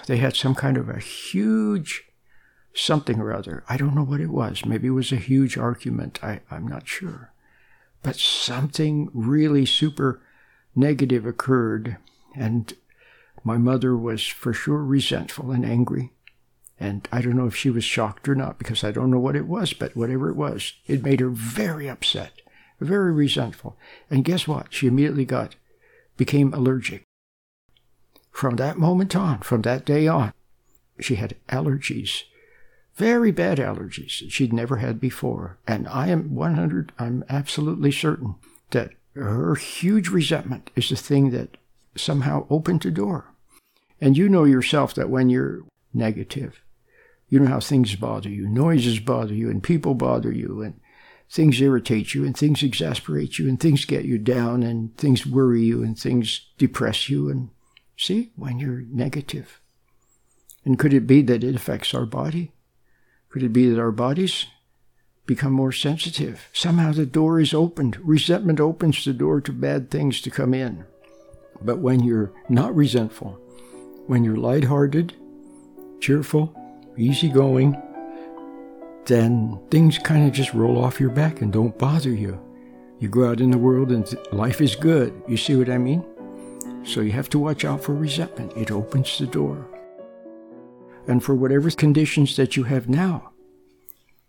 they 0.06 0.18
had 0.18 0.36
some 0.36 0.54
kind 0.54 0.76
of 0.76 0.88
a 0.88 0.98
huge 0.98 2.04
something 2.74 3.20
or 3.20 3.32
other. 3.32 3.64
I 3.68 3.76
don't 3.76 3.94
know 3.94 4.04
what 4.04 4.20
it 4.20 4.30
was. 4.30 4.64
Maybe 4.64 4.88
it 4.88 4.92
was 4.92 5.12
a 5.12 5.16
huge 5.16 5.56
argument. 5.56 6.22
I, 6.22 6.40
I'm 6.50 6.66
not 6.66 6.88
sure. 6.88 7.32
But 8.02 8.16
something 8.16 9.10
really 9.12 9.66
super 9.66 10.20
negative 10.74 11.26
occurred. 11.26 11.98
And 12.34 12.72
my 13.44 13.58
mother 13.58 13.96
was 13.96 14.26
for 14.26 14.52
sure 14.52 14.82
resentful 14.82 15.50
and 15.50 15.64
angry. 15.64 16.12
And 16.82 17.08
I 17.12 17.20
don't 17.20 17.36
know 17.36 17.46
if 17.46 17.54
she 17.54 17.70
was 17.70 17.84
shocked 17.84 18.28
or 18.28 18.34
not 18.34 18.58
because 18.58 18.82
I 18.82 18.90
don't 18.90 19.12
know 19.12 19.20
what 19.20 19.36
it 19.36 19.46
was, 19.46 19.72
but 19.72 19.94
whatever 19.94 20.28
it 20.28 20.34
was, 20.34 20.72
it 20.88 21.04
made 21.04 21.20
her 21.20 21.28
very 21.28 21.88
upset, 21.88 22.42
very 22.80 23.12
resentful. 23.12 23.76
And 24.10 24.24
guess 24.24 24.48
what? 24.48 24.74
She 24.74 24.88
immediately 24.88 25.24
got, 25.24 25.54
became 26.16 26.52
allergic. 26.52 27.04
From 28.32 28.56
that 28.56 28.78
moment 28.78 29.14
on, 29.14 29.42
from 29.42 29.62
that 29.62 29.84
day 29.84 30.08
on, 30.08 30.32
she 30.98 31.14
had 31.14 31.36
allergies, 31.50 32.24
very 32.96 33.30
bad 33.30 33.58
allergies 33.58 34.18
that 34.18 34.32
she'd 34.32 34.52
never 34.52 34.78
had 34.78 34.98
before. 34.98 35.58
And 35.68 35.86
I 35.86 36.08
am 36.08 36.34
100, 36.34 36.90
I'm 36.98 37.22
absolutely 37.28 37.92
certain 37.92 38.34
that 38.70 38.90
her 39.14 39.54
huge 39.54 40.08
resentment 40.08 40.72
is 40.74 40.88
the 40.88 40.96
thing 40.96 41.30
that 41.30 41.58
somehow 41.94 42.44
opened 42.50 42.82
the 42.82 42.90
door. 42.90 43.26
And 44.00 44.16
you 44.16 44.28
know 44.28 44.42
yourself 44.42 44.94
that 44.96 45.10
when 45.10 45.30
you're 45.30 45.60
negative, 45.94 46.60
you 47.32 47.40
know 47.40 47.48
how 47.48 47.60
things 47.60 47.96
bother 47.96 48.28
you, 48.28 48.48
noises 48.48 49.00
bother 49.00 49.34
you, 49.34 49.50
and 49.50 49.62
people 49.62 49.94
bother 49.94 50.30
you, 50.30 50.62
and 50.62 50.78
things 51.30 51.60
irritate 51.60 52.14
you, 52.14 52.24
and 52.24 52.36
things 52.36 52.62
exasperate 52.62 53.38
you, 53.38 53.48
and 53.48 53.58
things 53.58 53.84
get 53.84 54.04
you 54.04 54.18
down, 54.18 54.62
and 54.62 54.96
things 54.96 55.26
worry 55.26 55.62
you, 55.62 55.82
and 55.82 55.98
things 55.98 56.46
depress 56.58 57.08
you, 57.08 57.30
and 57.30 57.48
See, 58.02 58.32
when 58.34 58.58
you're 58.58 58.82
negative. 58.90 59.60
And 60.64 60.76
could 60.76 60.92
it 60.92 61.06
be 61.06 61.22
that 61.22 61.44
it 61.44 61.54
affects 61.54 61.94
our 61.94 62.04
body? 62.04 62.52
Could 63.28 63.44
it 63.44 63.52
be 63.52 63.68
that 63.70 63.80
our 63.80 63.92
bodies 63.92 64.46
become 65.24 65.52
more 65.52 65.70
sensitive? 65.70 66.48
Somehow 66.52 66.92
the 66.92 67.06
door 67.06 67.38
is 67.38 67.54
opened. 67.54 67.98
Resentment 68.02 68.58
opens 68.58 69.04
the 69.04 69.12
door 69.12 69.40
to 69.42 69.52
bad 69.52 69.88
things 69.88 70.20
to 70.22 70.30
come 70.30 70.52
in. 70.52 70.84
But 71.60 71.78
when 71.78 72.00
you're 72.00 72.32
not 72.48 72.74
resentful, 72.74 73.38
when 74.08 74.24
you're 74.24 74.36
lighthearted, 74.36 75.14
cheerful, 76.00 76.56
easygoing, 76.96 77.80
then 79.06 79.60
things 79.70 79.98
kind 79.98 80.26
of 80.26 80.32
just 80.32 80.54
roll 80.54 80.82
off 80.82 81.00
your 81.00 81.10
back 81.10 81.40
and 81.40 81.52
don't 81.52 81.78
bother 81.78 82.10
you. 82.10 82.40
You 83.00 83.08
go 83.08 83.28
out 83.28 83.40
in 83.40 83.50
the 83.50 83.58
world 83.58 83.90
and 83.90 84.06
life 84.32 84.60
is 84.60 84.76
good. 84.76 85.12
You 85.26 85.36
see 85.36 85.56
what 85.56 85.68
I 85.68 85.78
mean? 85.78 86.04
So 86.84 87.00
you 87.00 87.12
have 87.12 87.28
to 87.30 87.38
watch 87.38 87.64
out 87.64 87.82
for 87.82 87.94
resentment. 87.94 88.56
It 88.56 88.70
opens 88.70 89.18
the 89.18 89.26
door. 89.26 89.66
And 91.08 91.22
for 91.22 91.34
whatever 91.34 91.70
conditions 91.70 92.36
that 92.36 92.56
you 92.56 92.64
have 92.64 92.88
now, 92.88 93.32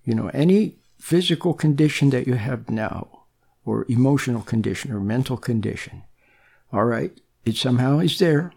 you 0.03 0.15
know, 0.15 0.29
any 0.29 0.77
physical 0.97 1.53
condition 1.53 2.09
that 2.09 2.25
you 2.25 2.33
have 2.33 2.69
now, 2.69 3.25
or 3.65 3.85
emotional 3.87 4.41
condition, 4.41 4.91
or 4.91 4.99
mental 4.99 5.37
condition, 5.37 6.03
all 6.71 6.85
right, 6.85 7.15
it 7.45 7.55
somehow 7.55 7.99
is 7.99 8.17
there. 8.19 8.51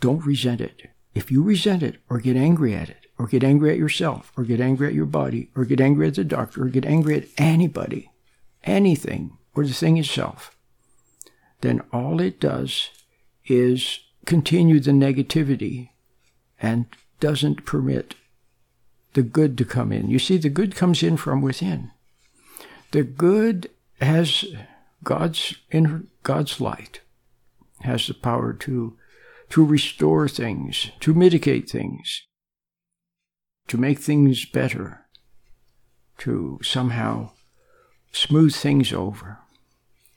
Don't 0.00 0.24
resent 0.24 0.60
it. 0.60 0.90
If 1.14 1.30
you 1.30 1.42
resent 1.42 1.82
it, 1.82 1.96
or 2.08 2.20
get 2.20 2.36
angry 2.36 2.74
at 2.74 2.88
it, 2.88 3.06
or 3.20 3.26
get 3.26 3.44
angry 3.44 3.70
at 3.70 3.76
yourself, 3.76 4.32
or 4.34 4.44
get 4.44 4.62
angry 4.62 4.88
at 4.88 4.94
your 4.94 5.04
body, 5.04 5.50
or 5.54 5.66
get 5.66 5.78
angry 5.78 6.08
at 6.08 6.14
the 6.14 6.24
doctor, 6.24 6.62
or 6.62 6.68
get 6.68 6.86
angry 6.86 7.14
at 7.14 7.28
anybody, 7.36 8.10
anything, 8.64 9.36
or 9.54 9.66
the 9.66 9.74
thing 9.74 9.98
itself, 9.98 10.56
then 11.60 11.82
all 11.92 12.18
it 12.18 12.40
does 12.40 12.88
is 13.44 14.00
continue 14.24 14.80
the 14.80 14.92
negativity 14.92 15.90
and 16.62 16.86
doesn't 17.20 17.66
permit 17.66 18.14
the 19.12 19.22
good 19.22 19.58
to 19.58 19.66
come 19.66 19.92
in. 19.92 20.08
You 20.08 20.18
see, 20.18 20.38
the 20.38 20.48
good 20.48 20.74
comes 20.74 21.02
in 21.02 21.18
from 21.18 21.42
within. 21.42 21.90
The 22.92 23.02
good 23.02 23.68
has 24.00 24.46
God's 25.04 25.56
in 25.70 26.08
God's 26.22 26.58
light 26.58 27.00
has 27.82 28.06
the 28.06 28.14
power 28.14 28.54
to 28.54 28.96
to 29.50 29.62
restore 29.62 30.26
things, 30.26 30.90
to 31.00 31.12
mitigate 31.12 31.68
things, 31.68 32.22
to 33.70 33.78
make 33.78 34.00
things 34.00 34.44
better, 34.44 35.06
to 36.18 36.58
somehow 36.60 37.30
smooth 38.10 38.52
things 38.52 38.92
over. 38.92 39.38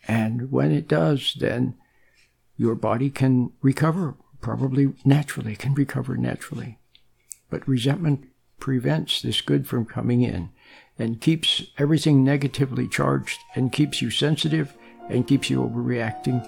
And 0.07 0.51
when 0.51 0.71
it 0.71 0.87
does, 0.87 1.35
then 1.39 1.75
your 2.57 2.73
body 2.73 3.11
can 3.11 3.51
recover, 3.61 4.15
probably 4.41 4.93
naturally, 5.05 5.55
can 5.55 5.75
recover 5.75 6.17
naturally. 6.17 6.79
But 7.51 7.67
resentment 7.67 8.25
prevents 8.59 9.21
this 9.21 9.41
good 9.41 9.67
from 9.67 9.85
coming 9.85 10.23
in 10.23 10.49
and 10.97 11.21
keeps 11.21 11.63
everything 11.77 12.23
negatively 12.23 12.87
charged 12.87 13.39
and 13.53 13.71
keeps 13.71 14.01
you 14.01 14.09
sensitive 14.09 14.73
and 15.09 15.27
keeps 15.27 15.47
you 15.51 15.59
overreacting. 15.59 16.43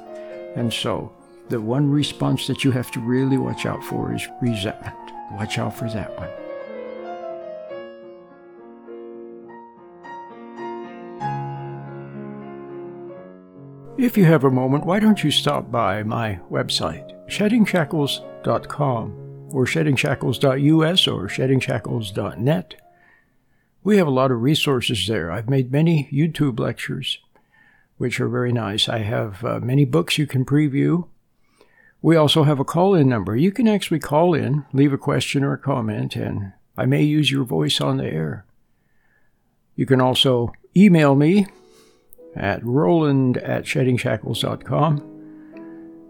And 0.58 0.74
so, 0.74 1.14
the 1.50 1.62
one 1.62 1.92
response 1.92 2.48
that 2.48 2.64
you 2.64 2.72
have 2.72 2.90
to 2.94 3.00
really 3.00 3.38
watch 3.38 3.68
out 3.68 3.84
for 3.84 4.12
is 4.12 4.28
resentment. 4.42 4.96
Watch 5.34 5.60
out 5.60 5.78
for 5.78 5.88
that 5.92 6.18
one. 6.18 6.45
If 13.98 14.18
you 14.18 14.26
have 14.26 14.44
a 14.44 14.52
moment, 14.52 14.86
why 14.86 15.00
don't 15.00 15.24
you 15.24 15.32
stop 15.32 15.72
by 15.72 16.04
my 16.04 16.42
website, 16.52 17.14
sheddingshackles.com 17.30 19.50
or 19.54 19.66
sheddingshackles.us 19.66 21.08
or 21.08 21.28
sheddingshackles.net. 21.30 22.76
We 23.86 23.96
have 23.96 24.08
a 24.08 24.12
lot 24.12 24.32
of 24.32 24.42
resources 24.42 25.08
there. 25.08 25.32
I've 25.32 25.50
made 25.50 25.72
many 25.72 26.10
YouTube 26.12 26.60
lectures, 26.60 27.20
which 27.98 28.20
are 28.20 28.28
very 28.28 28.52
nice. 28.52 28.90
I 28.90 28.98
have 28.98 29.46
uh, 29.46 29.62
many 29.62 29.86
books 29.86 30.18
you 30.18 30.28
can 30.28 30.44
preview. 30.44 31.08
We 32.02 32.18
also 32.18 32.44
have 32.44 32.60
a 32.60 32.66
call 32.66 32.96
in 32.96 33.08
number. 33.08 33.38
You 33.38 33.54
can 33.54 33.70
actually 33.70 34.00
call 34.00 34.34
in, 34.34 34.66
leave 34.74 34.92
a 34.92 34.98
question 34.98 35.42
or 35.42 35.54
a 35.54 35.58
comment, 35.58 36.18
and 36.18 36.52
I 36.76 36.86
may 36.86 37.04
use 37.04 37.32
your 37.32 37.46
voice 37.46 37.80
on 37.80 37.96
the 37.96 38.08
air. 38.08 38.46
You 39.78 39.86
can 39.86 40.02
also 40.02 40.52
email 40.76 41.16
me 41.16 41.48
at 42.36 42.64
roland 42.64 43.38
at 43.38 43.64
sheddingshackles.com. 43.64 45.12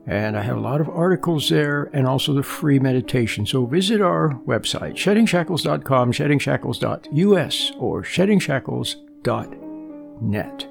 And 0.07 0.37
I 0.37 0.43
have 0.43 0.57
a 0.57 0.61
lot 0.61 0.81
of 0.81 0.89
articles 0.89 1.49
there 1.49 1.89
and 1.91 2.05
also 2.05 2.31
the 2.33 2.43
free 2.43 2.77
meditation. 2.77 3.47
So 3.47 3.65
visit 3.65 4.01
our 4.01 4.39
website, 4.45 4.93
sheddingshackles.com, 4.93 6.11
sheddingshackles.us, 6.11 7.71
or 7.77 8.03
sheddingshackles.net. 8.03 10.67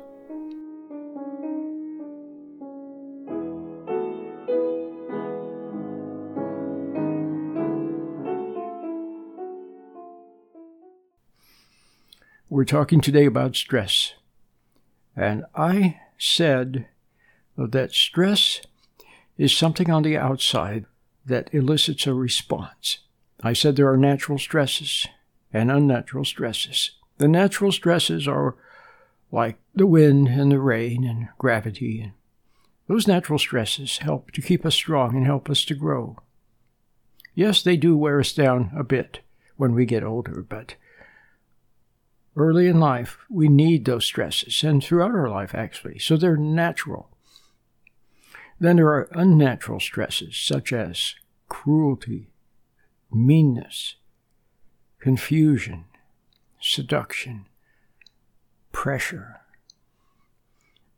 We're 12.48 12.64
talking 12.64 13.00
today 13.00 13.26
about 13.26 13.56
stress. 13.56 14.14
And 15.16 15.44
I 15.54 16.00
said 16.18 16.86
that 17.56 17.92
stress 17.92 18.60
is 19.38 19.56
something 19.56 19.90
on 19.90 20.02
the 20.02 20.16
outside 20.16 20.86
that 21.26 21.52
elicits 21.52 22.06
a 22.06 22.14
response. 22.14 22.98
I 23.42 23.52
said 23.52 23.76
there 23.76 23.90
are 23.90 23.96
natural 23.96 24.38
stresses 24.38 25.06
and 25.52 25.70
unnatural 25.70 26.24
stresses. 26.24 26.92
The 27.18 27.28
natural 27.28 27.72
stresses 27.72 28.26
are 28.26 28.56
like 29.30 29.56
the 29.74 29.86
wind 29.86 30.28
and 30.28 30.50
the 30.50 30.60
rain 30.60 31.04
and 31.04 31.28
gravity. 31.38 32.12
Those 32.86 33.08
natural 33.08 33.38
stresses 33.38 33.98
help 33.98 34.30
to 34.32 34.42
keep 34.42 34.66
us 34.66 34.74
strong 34.74 35.16
and 35.16 35.26
help 35.26 35.48
us 35.48 35.64
to 35.66 35.74
grow. 35.74 36.18
Yes, 37.34 37.62
they 37.62 37.76
do 37.76 37.96
wear 37.96 38.20
us 38.20 38.32
down 38.32 38.70
a 38.76 38.84
bit 38.84 39.20
when 39.56 39.74
we 39.74 39.86
get 39.86 40.04
older, 40.04 40.44
but 40.48 40.74
early 42.36 42.66
in 42.66 42.80
life, 42.80 43.18
we 43.30 43.48
need 43.48 43.84
those 43.84 44.04
stresses, 44.04 44.62
and 44.64 44.82
throughout 44.82 45.12
our 45.12 45.28
life, 45.28 45.54
actually. 45.54 45.98
So 45.98 46.16
they're 46.16 46.36
natural. 46.36 47.08
Then 48.58 48.76
there 48.76 48.88
are 48.88 49.08
unnatural 49.12 49.80
stresses, 49.80 50.36
such 50.36 50.72
as 50.72 51.14
cruelty, 51.48 52.28
meanness, 53.12 53.96
confusion, 55.00 55.84
seduction, 56.60 57.46
pressure, 58.72 59.40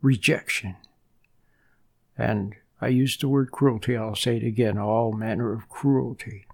rejection. 0.00 0.76
And 2.16 2.54
I 2.80 2.88
use 2.88 3.16
the 3.16 3.28
word 3.28 3.50
cruelty, 3.50 3.96
I'll 3.96 4.14
say 4.14 4.36
it 4.36 4.44
again 4.44 4.78
all 4.78 5.12
manner 5.12 5.52
of 5.52 5.68
cruelty. 5.68 6.46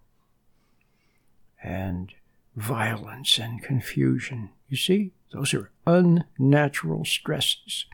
and 1.63 2.13
violence 2.57 3.39
and 3.39 3.63
confusion. 3.63 4.51
You 4.69 4.77
see, 4.77 5.13
those 5.33 5.55
are 5.55 5.71
unnatural 5.87 7.05
stresses. 7.05 7.87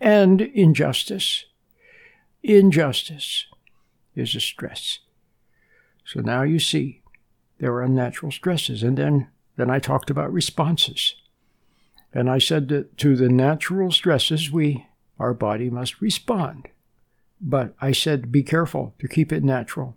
And 0.00 0.40
injustice. 0.40 1.46
Injustice 2.42 3.46
is 4.14 4.34
a 4.34 4.40
stress. 4.40 5.00
So 6.04 6.20
now 6.20 6.42
you 6.42 6.58
see 6.58 7.02
there 7.58 7.72
are 7.72 7.82
unnatural 7.82 8.32
stresses. 8.32 8.82
And 8.82 8.96
then, 8.96 9.28
then 9.56 9.70
I 9.70 9.78
talked 9.78 10.10
about 10.10 10.32
responses. 10.32 11.14
And 12.12 12.30
I 12.30 12.38
said 12.38 12.68
that 12.68 12.96
to 12.98 13.16
the 13.16 13.28
natural 13.28 13.90
stresses, 13.90 14.50
we, 14.50 14.86
our 15.18 15.34
body 15.34 15.70
must 15.70 16.00
respond. 16.00 16.68
But 17.40 17.74
I 17.80 17.92
said, 17.92 18.30
be 18.30 18.42
careful 18.42 18.94
to 19.00 19.08
keep 19.08 19.32
it 19.32 19.42
natural 19.42 19.96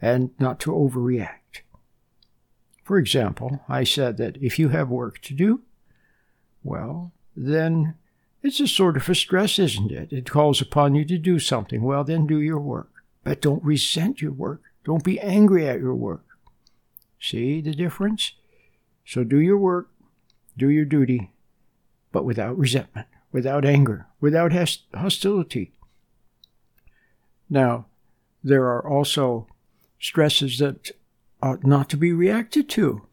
and 0.00 0.30
not 0.38 0.60
to 0.60 0.70
overreact. 0.70 1.39
For 2.90 2.98
example, 2.98 3.60
I 3.68 3.84
said 3.84 4.16
that 4.16 4.36
if 4.42 4.58
you 4.58 4.70
have 4.70 4.88
work 4.88 5.20
to 5.20 5.32
do, 5.32 5.60
well, 6.64 7.12
then 7.36 7.94
it's 8.42 8.58
a 8.58 8.66
sort 8.66 8.96
of 8.96 9.08
a 9.08 9.14
stress, 9.14 9.60
isn't 9.60 9.92
it? 9.92 10.12
It 10.12 10.28
calls 10.28 10.60
upon 10.60 10.96
you 10.96 11.04
to 11.04 11.16
do 11.16 11.38
something. 11.38 11.82
Well, 11.82 12.02
then 12.02 12.26
do 12.26 12.40
your 12.40 12.58
work. 12.58 12.90
But 13.22 13.40
don't 13.40 13.62
resent 13.62 14.20
your 14.20 14.32
work. 14.32 14.62
Don't 14.84 15.04
be 15.04 15.20
angry 15.20 15.68
at 15.68 15.78
your 15.78 15.94
work. 15.94 16.24
See 17.20 17.60
the 17.60 17.76
difference? 17.76 18.32
So 19.06 19.22
do 19.22 19.38
your 19.38 19.58
work, 19.58 19.88
do 20.58 20.68
your 20.68 20.84
duty, 20.84 21.30
but 22.10 22.24
without 22.24 22.58
resentment, 22.58 23.06
without 23.30 23.64
anger, 23.64 24.08
without 24.20 24.50
hostility. 24.92 25.70
Now, 27.48 27.86
there 28.42 28.64
are 28.64 28.84
also 28.84 29.46
stresses 30.00 30.58
that 30.58 30.90
ought 31.42 31.64
not 31.64 31.88
to 31.90 31.96
be 31.96 32.12
reacted 32.12 32.68
to. 32.70 33.06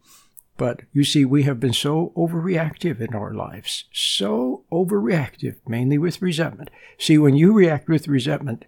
But 0.56 0.82
you 0.92 1.04
see, 1.04 1.24
we 1.24 1.44
have 1.44 1.60
been 1.60 1.72
so 1.72 2.12
overreactive 2.16 3.00
in 3.00 3.14
our 3.14 3.32
lives, 3.32 3.84
so 3.92 4.64
overreactive, 4.72 5.56
mainly 5.68 5.98
with 5.98 6.20
resentment. 6.20 6.70
See, 6.98 7.16
when 7.16 7.36
you 7.36 7.52
react 7.52 7.88
with 7.88 8.08
resentment, 8.08 8.64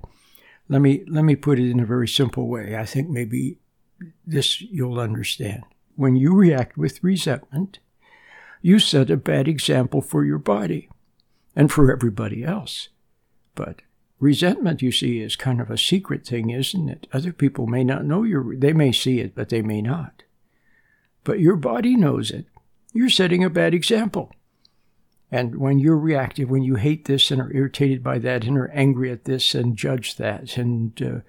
let 0.69 0.81
me 0.81 1.05
let 1.09 1.25
me 1.25 1.35
put 1.35 1.59
it 1.59 1.69
in 1.69 1.81
a 1.81 1.85
very 1.85 2.07
simple 2.07 2.47
way. 2.47 2.77
I 2.77 2.87
think 2.87 3.09
maybe 3.09 3.59
this 4.25 4.61
you'll 4.61 5.01
understand. 5.01 5.65
When 5.97 6.15
you 6.15 6.33
react 6.35 6.79
with 6.79 7.03
resentment, 7.03 7.81
you 8.63 8.79
set 8.79 9.11
a 9.11 9.17
bad 9.17 9.49
example 9.49 10.01
for 10.01 10.25
your 10.25 10.39
body 10.39 10.89
and 11.57 11.73
for 11.73 11.93
everybody 11.93 12.45
else. 12.45 12.89
But 13.57 13.83
resentment, 14.21 14.83
you 14.83 14.93
see, 14.93 15.21
is 15.21 15.35
kind 15.35 15.61
of 15.61 15.71
a 15.71 15.79
secret 15.79 16.25
thing, 16.27 16.51
isn't 16.51 16.89
it? 16.89 17.09
Other 17.13 17.33
people 17.33 17.67
may 17.67 17.83
not 17.83 18.05
know 18.05 18.23
you 18.23 18.55
they 18.57 18.73
may 18.73 18.93
see 18.93 19.19
it, 19.19 19.35
but 19.35 19.49
they 19.49 19.63
may 19.63 19.83
not 19.83 20.23
but 21.25 21.41
your 21.41 21.57
body 21.57 21.97
knows 21.97 22.31
it. 22.31 22.47
You're 22.93 23.11
setting 23.11 23.45
a 23.45 23.51
bad 23.51 23.75
example. 23.75 24.33
And 25.31 25.57
when 25.57 25.79
you're 25.79 25.97
reactive, 25.97 26.51
when 26.51 26.65
you 26.65 26.75
hate 26.75 27.05
this 27.05 27.31
and 27.31 27.41
are 27.41 27.55
irritated 27.55 28.03
by 28.03 28.19
that 28.19 28.45
and 28.45 28.59
are 28.59 28.71
angry 28.71 29.13
at 29.13 29.25
this 29.25 29.55
and 29.55 29.77
judge 29.77 30.17
that 30.17 30.57
and 30.57 31.01
uh, 31.01 31.21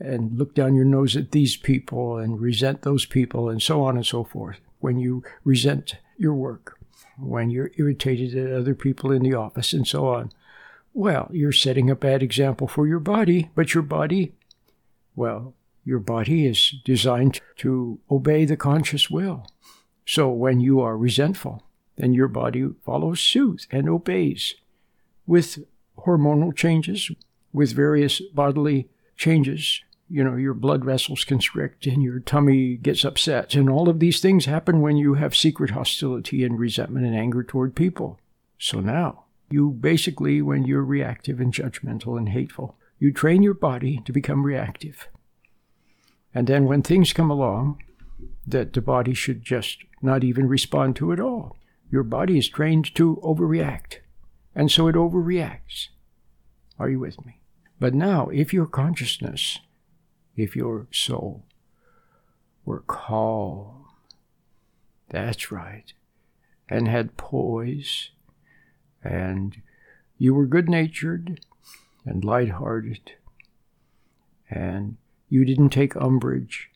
and 0.00 0.36
look 0.36 0.54
down 0.54 0.74
your 0.74 0.86
nose 0.86 1.16
at 1.16 1.30
these 1.30 1.56
people 1.56 2.16
and 2.16 2.40
resent 2.40 2.82
those 2.82 3.06
people 3.06 3.48
and 3.48 3.62
so 3.62 3.82
on 3.82 3.96
and 3.96 4.06
so 4.06 4.24
forth, 4.24 4.58
when 4.80 4.98
you 4.98 5.22
resent 5.44 5.96
your 6.16 6.34
work, 6.34 6.78
when 7.18 7.50
you're 7.50 7.70
irritated 7.76 8.34
at 8.34 8.52
other 8.52 8.74
people 8.74 9.12
in 9.12 9.22
the 9.22 9.34
office 9.34 9.72
and 9.72 9.86
so 9.86 10.08
on, 10.08 10.32
well, 10.94 11.28
you're 11.32 11.52
setting 11.52 11.90
a 11.90 11.96
bad 11.96 12.22
example 12.22 12.68
for 12.68 12.86
your 12.86 13.00
body, 13.00 13.50
but 13.54 13.74
your 13.74 13.82
body, 13.82 14.34
well, 15.14 15.54
your 15.84 15.98
body 15.98 16.46
is 16.46 16.74
designed 16.84 17.40
to 17.56 17.98
obey 18.10 18.44
the 18.44 18.56
conscious 18.56 19.10
will. 19.10 19.46
So 20.06 20.30
when 20.30 20.60
you 20.60 20.80
are 20.80 20.96
resentful, 20.96 21.62
then 21.96 22.12
your 22.12 22.28
body 22.28 22.68
follows 22.84 23.20
suit 23.20 23.66
and 23.70 23.88
obeys 23.88 24.54
with 25.26 25.64
hormonal 25.98 26.54
changes, 26.54 27.10
with 27.52 27.72
various 27.72 28.20
bodily 28.20 28.88
changes. 29.16 29.82
You 30.08 30.24
know, 30.24 30.36
your 30.36 30.54
blood 30.54 30.84
vessels 30.84 31.24
constrict 31.24 31.86
and 31.86 32.02
your 32.02 32.20
tummy 32.20 32.76
gets 32.76 33.04
upset. 33.04 33.54
And 33.54 33.70
all 33.70 33.88
of 33.88 33.98
these 33.98 34.20
things 34.20 34.44
happen 34.44 34.80
when 34.80 34.96
you 34.96 35.14
have 35.14 35.34
secret 35.34 35.70
hostility 35.70 36.44
and 36.44 36.58
resentment 36.58 37.06
and 37.06 37.14
anger 37.14 37.42
toward 37.42 37.74
people. 37.74 38.18
So 38.58 38.80
now, 38.80 39.21
you 39.52 39.70
basically, 39.70 40.42
when 40.42 40.64
you're 40.64 40.84
reactive 40.84 41.40
and 41.40 41.52
judgmental 41.52 42.16
and 42.16 42.30
hateful, 42.30 42.76
you 42.98 43.12
train 43.12 43.42
your 43.42 43.54
body 43.54 44.00
to 44.04 44.12
become 44.12 44.44
reactive. 44.44 45.08
And 46.34 46.46
then 46.46 46.64
when 46.64 46.82
things 46.82 47.12
come 47.12 47.30
along 47.30 47.82
that 48.46 48.72
the 48.72 48.80
body 48.80 49.14
should 49.14 49.42
just 49.42 49.78
not 50.00 50.24
even 50.24 50.48
respond 50.48 50.96
to 50.96 51.12
at 51.12 51.20
all, 51.20 51.56
your 51.90 52.02
body 52.02 52.38
is 52.38 52.48
trained 52.48 52.94
to 52.94 53.20
overreact. 53.22 53.98
And 54.54 54.70
so 54.70 54.88
it 54.88 54.94
overreacts. 54.94 55.88
Are 56.78 56.88
you 56.88 57.00
with 57.00 57.24
me? 57.24 57.40
But 57.78 57.94
now, 57.94 58.28
if 58.28 58.54
your 58.54 58.66
consciousness, 58.66 59.58
if 60.36 60.56
your 60.56 60.86
soul 60.90 61.44
were 62.64 62.84
calm, 62.86 63.84
that's 65.08 65.52
right, 65.52 65.92
and 66.68 66.88
had 66.88 67.16
poise, 67.16 68.10
and 69.02 69.60
you 70.18 70.34
were 70.34 70.46
good 70.46 70.68
natured 70.68 71.40
and 72.04 72.24
light 72.24 72.50
hearted, 72.50 73.12
and 74.50 74.96
you 75.28 75.44
didn't 75.44 75.70
take 75.70 75.96
umbrage, 75.96 76.70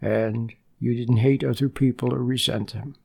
and 0.00 0.52
you 0.78 0.94
didn't 0.94 1.18
hate 1.18 1.44
other 1.44 1.68
people 1.68 2.14
or 2.14 2.22
resent 2.22 2.72
them, 2.72 2.96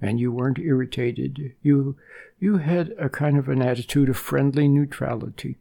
and 0.00 0.20
you 0.20 0.32
weren't 0.32 0.58
irritated. 0.58 1.54
You, 1.62 1.96
you 2.38 2.58
had 2.58 2.94
a 2.98 3.08
kind 3.08 3.36
of 3.38 3.48
an 3.48 3.60
attitude 3.62 4.08
of 4.08 4.16
friendly 4.16 4.68
neutrality. 4.68 5.58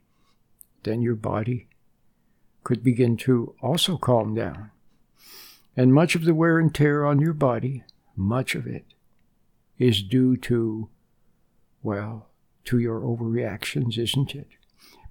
Then 0.84 1.02
your 1.02 1.16
body 1.16 1.68
could 2.64 2.84
begin 2.84 3.18
to 3.18 3.56
also 3.62 3.98
calm 3.98 4.34
down. 4.36 4.72
And 5.76 5.94
much 5.94 6.16
of 6.16 6.26
the 6.26 6.34
wear 6.34 6.60
and 6.60 6.74
tear 6.74 7.06
on 7.06 7.20
your 7.20 7.34
body, 7.34 7.84
much 8.16 8.56
of 8.56 8.68
it, 8.68 8.86
is 9.78 10.04
due 10.04 10.38
to, 10.38 10.90
well, 11.84 12.28
to 12.65 12.80
your 12.80 13.02
overreactions, 13.02 13.98
isn't 13.98 14.36
it? 14.36 14.48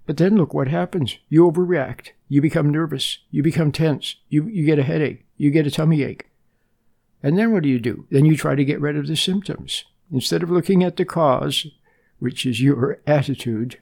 But 0.06 0.16
then 0.16 0.37
look 0.37 0.54
what 0.54 0.68
happens. 0.68 1.18
You 1.28 1.50
overreact. 1.50 2.11
You 2.28 2.40
become 2.40 2.70
nervous. 2.70 3.18
You 3.30 3.42
become 3.42 3.70
tense. 3.70 4.16
You, 4.28 4.46
you 4.48 4.64
get 4.64 4.78
a 4.78 4.83
headache. 4.83 5.24
You 5.37 5.50
get 5.50 5.66
a 5.66 5.70
tummy 5.70 6.02
ache. 6.02 6.30
And 7.22 7.38
then 7.38 7.52
what 7.52 7.62
do 7.62 7.68
you 7.68 7.78
do? 7.78 8.06
Then 8.11 8.24
you 8.24 8.37
try 8.37 8.54
to 8.54 8.64
get 8.64 8.80
rid 8.80 8.96
of 8.96 9.06
the 9.06 9.16
symptoms. 9.16 9.85
Instead 10.12 10.42
of 10.42 10.50
looking 10.50 10.83
at 10.83 10.96
the 10.96 11.04
cause, 11.04 11.66
which 12.18 12.46
is 12.46 12.61
your 12.61 13.00
attitude, 13.06 13.78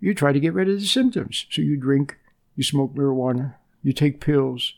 you 0.00 0.14
try 0.14 0.32
to 0.32 0.40
get 0.40 0.54
rid 0.54 0.68
of 0.68 0.80
the 0.80 0.86
symptoms. 0.86 1.46
So 1.50 1.62
you 1.62 1.76
drink, 1.76 2.16
you 2.54 2.62
smoke 2.62 2.94
marijuana, 2.94 3.54
you 3.82 3.92
take 3.92 4.20
pills, 4.20 4.74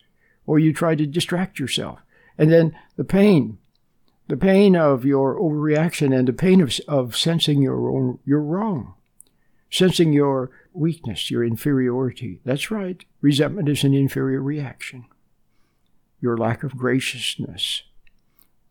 or 0.46 0.58
you 0.58 0.72
try 0.72 0.94
to 0.94 1.06
distract 1.06 1.58
yourself. 1.58 2.00
And 2.38 2.50
then 2.50 2.76
the 2.96 3.04
pain, 3.04 3.58
the 4.30 4.36
pain 4.36 4.74
of 4.74 5.04
your 5.04 5.38
overreaction 5.38 6.16
and 6.16 6.26
the 6.26 6.32
pain 6.32 6.60
of, 6.60 6.72
of 6.88 7.16
sensing 7.16 7.60
your 7.60 7.90
own, 7.90 8.18
you're 8.24 8.42
wrong 8.42 8.94
sensing 9.70 10.12
your 10.12 10.50
weakness, 10.72 11.30
your 11.30 11.44
inferiority. 11.44 12.40
That's 12.44 12.70
right. 12.70 13.02
Resentment 13.20 13.68
is 13.68 13.84
an 13.84 13.94
inferior 13.94 14.42
reaction. 14.42 15.06
Your 16.20 16.36
lack 16.36 16.62
of 16.62 16.76
graciousness. 16.76 17.84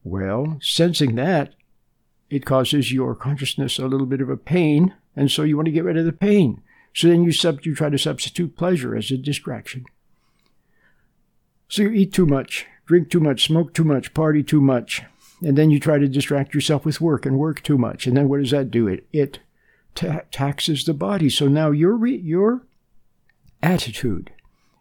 Well, 0.03 0.59
sensing 0.61 1.15
that, 1.15 1.55
it 2.29 2.45
causes 2.45 2.91
your 2.91 3.15
consciousness 3.15 3.79
a 3.79 3.87
little 3.87 4.05
bit 4.05 4.21
of 4.21 4.29
a 4.29 4.37
pain, 4.37 4.93
and 5.15 5.31
so 5.31 5.43
you 5.43 5.55
want 5.55 5.65
to 5.65 5.71
get 5.71 5.83
rid 5.83 5.97
of 5.97 6.05
the 6.05 6.11
pain. 6.11 6.61
So 6.93 7.07
then 7.07 7.23
you, 7.23 7.31
sub- 7.31 7.65
you 7.65 7.73
try 7.73 7.89
to 7.89 7.97
substitute 7.97 8.55
pleasure 8.55 8.95
as 8.95 9.09
a 9.09 9.17
distraction. 9.17 9.85
So 11.67 11.83
you 11.83 11.91
eat 11.91 12.13
too 12.13 12.25
much, 12.25 12.65
drink 12.85 13.09
too 13.09 13.19
much, 13.19 13.45
smoke 13.45 13.73
too 13.73 13.83
much, 13.83 14.13
party 14.13 14.43
too 14.43 14.61
much, 14.61 15.03
and 15.41 15.57
then 15.57 15.69
you 15.69 15.79
try 15.79 15.97
to 15.97 16.07
distract 16.07 16.53
yourself 16.53 16.85
with 16.85 17.01
work 17.01 17.25
and 17.25 17.37
work 17.37 17.63
too 17.63 17.77
much. 17.77 18.05
And 18.07 18.15
then 18.17 18.27
what 18.27 18.39
does 18.39 18.51
that 18.51 18.71
do? 18.71 18.87
It, 18.87 19.07
it 19.13 19.39
ta- 19.95 20.21
taxes 20.31 20.83
the 20.83 20.93
body. 20.93 21.29
So 21.29 21.47
now 21.47 21.71
your 21.71 21.95
re- 21.95 22.17
your 22.17 22.63
attitude, 23.63 24.31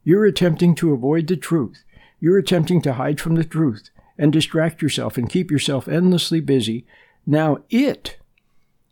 you're 0.05 0.25
attempting 0.25 0.75
to 0.77 0.92
avoid 0.92 1.27
the 1.27 1.37
truth. 1.37 1.85
You're 2.21 2.38
attempting 2.38 2.83
to 2.83 2.94
hide 2.94 3.21
from 3.21 3.37
the 3.37 3.44
truth 3.44 3.90
and 4.18 4.33
distract 4.33 4.83
yourself 4.83 5.16
and 5.16 5.31
keep 5.31 5.51
yourself 5.51 5.87
endlessly 5.87 6.40
busy. 6.40 6.85
Now 7.27 7.59
it 7.71 8.16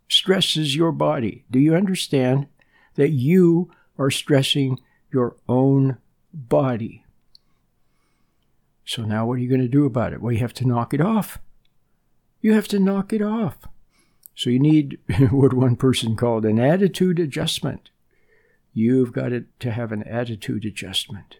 stresses 0.08 0.76
your 0.76 0.92
body. 0.92 1.44
Do 1.50 1.58
you 1.58 1.74
understand 1.74 2.46
that 2.94 3.10
you 3.10 3.72
are 3.98 4.10
stressing 4.10 4.78
your 5.10 5.36
own 5.48 5.98
body? 6.32 7.04
So 8.84 9.02
now 9.02 9.26
what 9.26 9.34
are 9.34 9.38
you 9.38 9.48
going 9.48 9.60
to 9.60 9.68
do 9.68 9.84
about 9.84 10.12
it? 10.12 10.22
Well, 10.22 10.32
you 10.32 10.38
have 10.38 10.54
to 10.54 10.66
knock 10.66 10.94
it 10.94 11.00
off. 11.00 11.40
You 12.40 12.52
have 12.52 12.68
to 12.68 12.78
knock 12.78 13.12
it 13.12 13.22
off. 13.22 13.56
So 14.34 14.50
you 14.50 14.58
need 14.58 14.98
what 15.30 15.52
one 15.54 15.76
person 15.76 16.16
called 16.16 16.44
an 16.44 16.58
attitude 16.58 17.18
adjustment. 17.18 17.90
You've 18.74 19.12
got 19.12 19.32
to 19.60 19.70
have 19.70 19.92
an 19.92 20.02
attitude 20.02 20.64
adjustment. 20.64 21.38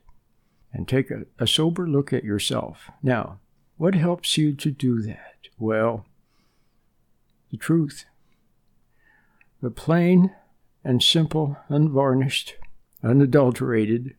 and 0.73 0.87
take 0.89 1.11
a, 1.11 1.25
a 1.39 1.47
sober 1.47 1.87
look 1.89 2.13
at 2.13 2.25
yourself. 2.25 2.91
Now, 3.03 3.39
what 3.77 3.95
helps 3.95 4.37
you 4.37 4.55
to 4.55 4.71
do 4.71 5.01
that? 5.03 5.49
Well, 5.59 6.07
the 7.51 7.57
truth. 7.57 8.05
The 9.63 9.71
plain 9.71 10.35
and 10.85 11.03
simple, 11.03 11.57
unvarnished, 11.69 12.57
unadulterated, 13.03 14.17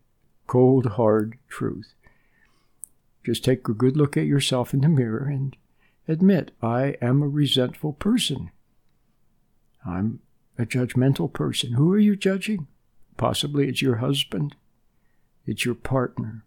cold, 0.48 0.86
hard 0.86 1.38
truth. 1.48 1.94
Just 3.24 3.44
take 3.44 3.68
a 3.68 3.74
good 3.74 3.98
look 3.98 4.18
at 4.18 4.26
yourself 4.26 4.74
in 4.74 4.82
the 4.82 4.90
mirror 4.90 5.28
and 5.28 5.56
admit, 6.08 6.52
I 6.62 6.96
am 7.02 7.22
a 7.22 7.28
resentful 7.28 7.94
person. 7.94 8.52
I'm 9.86 10.20
a 10.58 10.66
judgmental 10.66 11.32
person. 11.32 11.74
Who 11.74 11.92
are 11.94 12.00
you 12.00 12.16
judging? 12.16 12.68
Possibly 13.16 13.68
it's 13.68 13.82
your 13.82 13.98
husband, 13.98 14.56
it's 15.46 15.66
your 15.66 15.76
partner, 15.76 16.46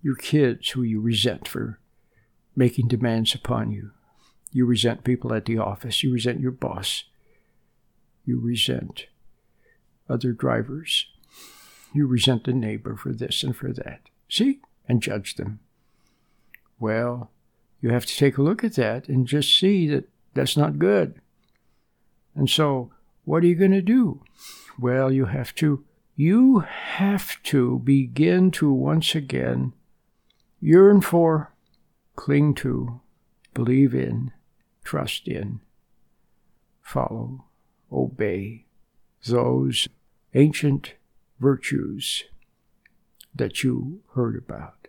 your 0.00 0.16
kids 0.16 0.70
who 0.70 0.82
you 0.82 1.00
resent 1.00 1.46
for 1.48 1.78
making 2.54 2.88
demands 2.88 3.34
upon 3.34 3.70
you. 3.70 3.90
You 4.52 4.64
resent 4.64 5.04
people 5.04 5.34
at 5.34 5.44
the 5.44 5.58
office, 5.58 6.02
you 6.02 6.12
resent 6.12 6.40
your 6.40 6.52
boss, 6.52 7.04
you 8.24 8.40
resent 8.40 9.06
other 10.08 10.32
drivers, 10.32 11.06
you 11.92 12.06
resent 12.06 12.44
the 12.44 12.52
neighbor 12.52 12.96
for 12.96 13.12
this 13.12 13.42
and 13.42 13.54
for 13.54 13.72
that. 13.72 14.00
See? 14.28 14.60
And 14.88 15.02
judge 15.02 15.34
them. 15.34 15.60
Well, 16.78 17.30
you 17.86 17.92
have 17.92 18.04
to 18.04 18.16
take 18.16 18.36
a 18.36 18.42
look 18.42 18.64
at 18.64 18.74
that 18.74 19.08
and 19.08 19.28
just 19.28 19.56
see 19.56 19.86
that 19.86 20.08
that's 20.34 20.56
not 20.56 20.80
good. 20.80 21.20
And 22.34 22.50
so, 22.50 22.90
what 23.24 23.44
are 23.44 23.46
you 23.46 23.54
going 23.54 23.70
to 23.70 23.80
do? 23.80 24.24
Well, 24.76 25.12
you 25.12 25.26
have 25.26 25.54
to 25.56 25.84
you 26.16 26.60
have 26.60 27.40
to 27.44 27.78
begin 27.78 28.50
to 28.52 28.72
once 28.72 29.14
again 29.14 29.72
yearn 30.60 31.00
for, 31.00 31.54
cling 32.16 32.54
to, 32.54 33.02
believe 33.54 33.94
in, 33.94 34.32
trust 34.82 35.28
in, 35.28 35.60
follow, 36.82 37.44
obey 37.92 38.64
those 39.24 39.86
ancient 40.34 40.94
virtues 41.38 42.24
that 43.32 43.62
you 43.62 44.00
heard 44.14 44.36
about 44.36 44.88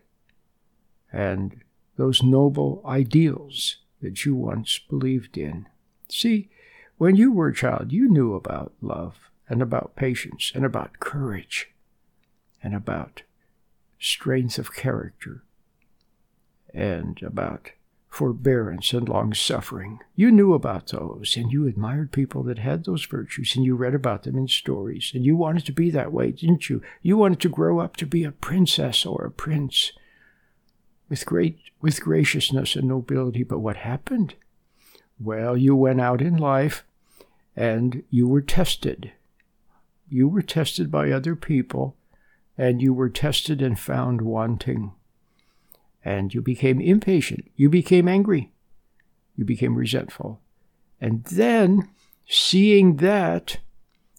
and 1.14 1.62
those 1.98 2.24
noble 2.24 2.82
ideals 2.86 3.78
that 4.02 4.26
you 4.26 4.36
once 4.36 4.80
believed 4.80 5.38
in. 5.38 5.68
See, 6.10 6.50
when 6.98 7.16
you 7.16 7.32
were 7.32 7.50
a 7.50 7.56
child, 7.56 7.92
you 7.92 8.08
knew 8.08 8.34
about 8.34 8.74
love 8.82 9.30
and 9.50 9.62
about 9.62 9.96
patience 9.96 10.52
and 10.56 10.66
about 10.66 11.00
courage 11.00 11.72
and 12.64 12.74
about 12.74 13.24
strength 14.00 14.58
of 14.58 14.74
character 14.74 15.44
and 16.74 17.22
about 17.24 17.72
forbearance 18.10 18.94
and 18.94 19.08
long 19.08 19.34
suffering. 19.34 20.00
You 20.16 20.32
knew 20.32 20.54
about 20.54 20.88
those 20.88 21.36
and 21.38 21.52
you 21.52 21.68
admired 21.68 22.12
people 22.12 22.42
that 22.44 22.60
had 22.60 22.86
those 22.86 23.06
virtues 23.06 23.56
and 23.56 23.64
you 23.64 23.76
read 23.76 23.94
about 23.94 24.24
them 24.24 24.38
in 24.38 24.48
stories 24.48 25.12
and 25.14 25.24
you 25.24 25.36
wanted 25.36 25.66
to 25.66 25.72
be 25.72 25.92
that 25.92 26.12
way, 26.12 26.32
didn't 26.32 26.70
you? 26.70 26.82
You 27.02 27.18
wanted 27.18 27.40
to 27.42 27.50
grow 27.50 27.80
up 27.80 27.96
to 27.98 28.06
be 28.06 28.24
a 28.24 28.32
princess 28.32 29.06
or 29.06 29.24
a 29.24 29.32
prince 29.32 29.92
with 31.10 31.26
great 31.26 31.60
with 31.82 32.02
graciousness 32.02 32.76
and 32.76 32.88
nobility. 32.88 33.44
But 33.44 33.60
what 33.60 33.78
happened? 33.78 34.36
Well, 35.20 35.58
you 35.58 35.76
went 35.76 36.02
out 36.02 36.22
in 36.22 36.38
life 36.38 36.84
and 37.56 38.04
you 38.10 38.28
were 38.28 38.42
tested. 38.42 39.12
You 40.10 40.28
were 40.28 40.42
tested 40.42 40.92
by 40.92 41.12
other 41.12 41.36
people 41.36 41.96
and 42.58 42.82
you 42.82 42.94
were 42.94 43.10
tested 43.10 43.62
and 43.62 43.80
found 43.80 44.22
wanting. 44.22 44.92
And 46.04 46.34
you 46.34 46.42
became 46.42 46.80
impatient. 46.80 47.52
You 47.56 47.70
became 47.70 48.08
angry. 48.08 48.52
You 49.36 49.46
became 49.46 49.76
resentful. 49.76 50.40
And 51.00 51.24
then, 51.26 51.90
seeing 52.28 52.96
that, 52.98 53.58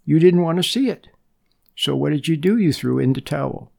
you 0.05 0.19
didn't 0.19 0.43
want 0.43 0.59
to 0.59 0.63
see 0.63 0.89
it. 0.89 1.09
So 1.75 1.97
what 1.97 2.11
did 2.11 2.29
you 2.29 2.37
do? 2.37 2.59
You 2.59 2.73
threw 2.73 2.99
in 2.99 3.15
the 3.15 3.21
towel. 3.21 3.73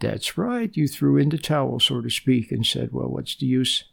That's 0.00 0.36
right. 0.36 0.76
You 0.76 0.88
threw 0.88 1.16
in 1.16 1.30
the 1.30 1.38
towel, 1.38 1.80
so 1.80 2.00
to 2.00 2.10
speak, 2.10 2.52
and 2.52 2.66
said, 2.66 2.92
well, 2.92 3.08
what's 3.08 3.34
the 3.34 3.46
use 3.46 3.84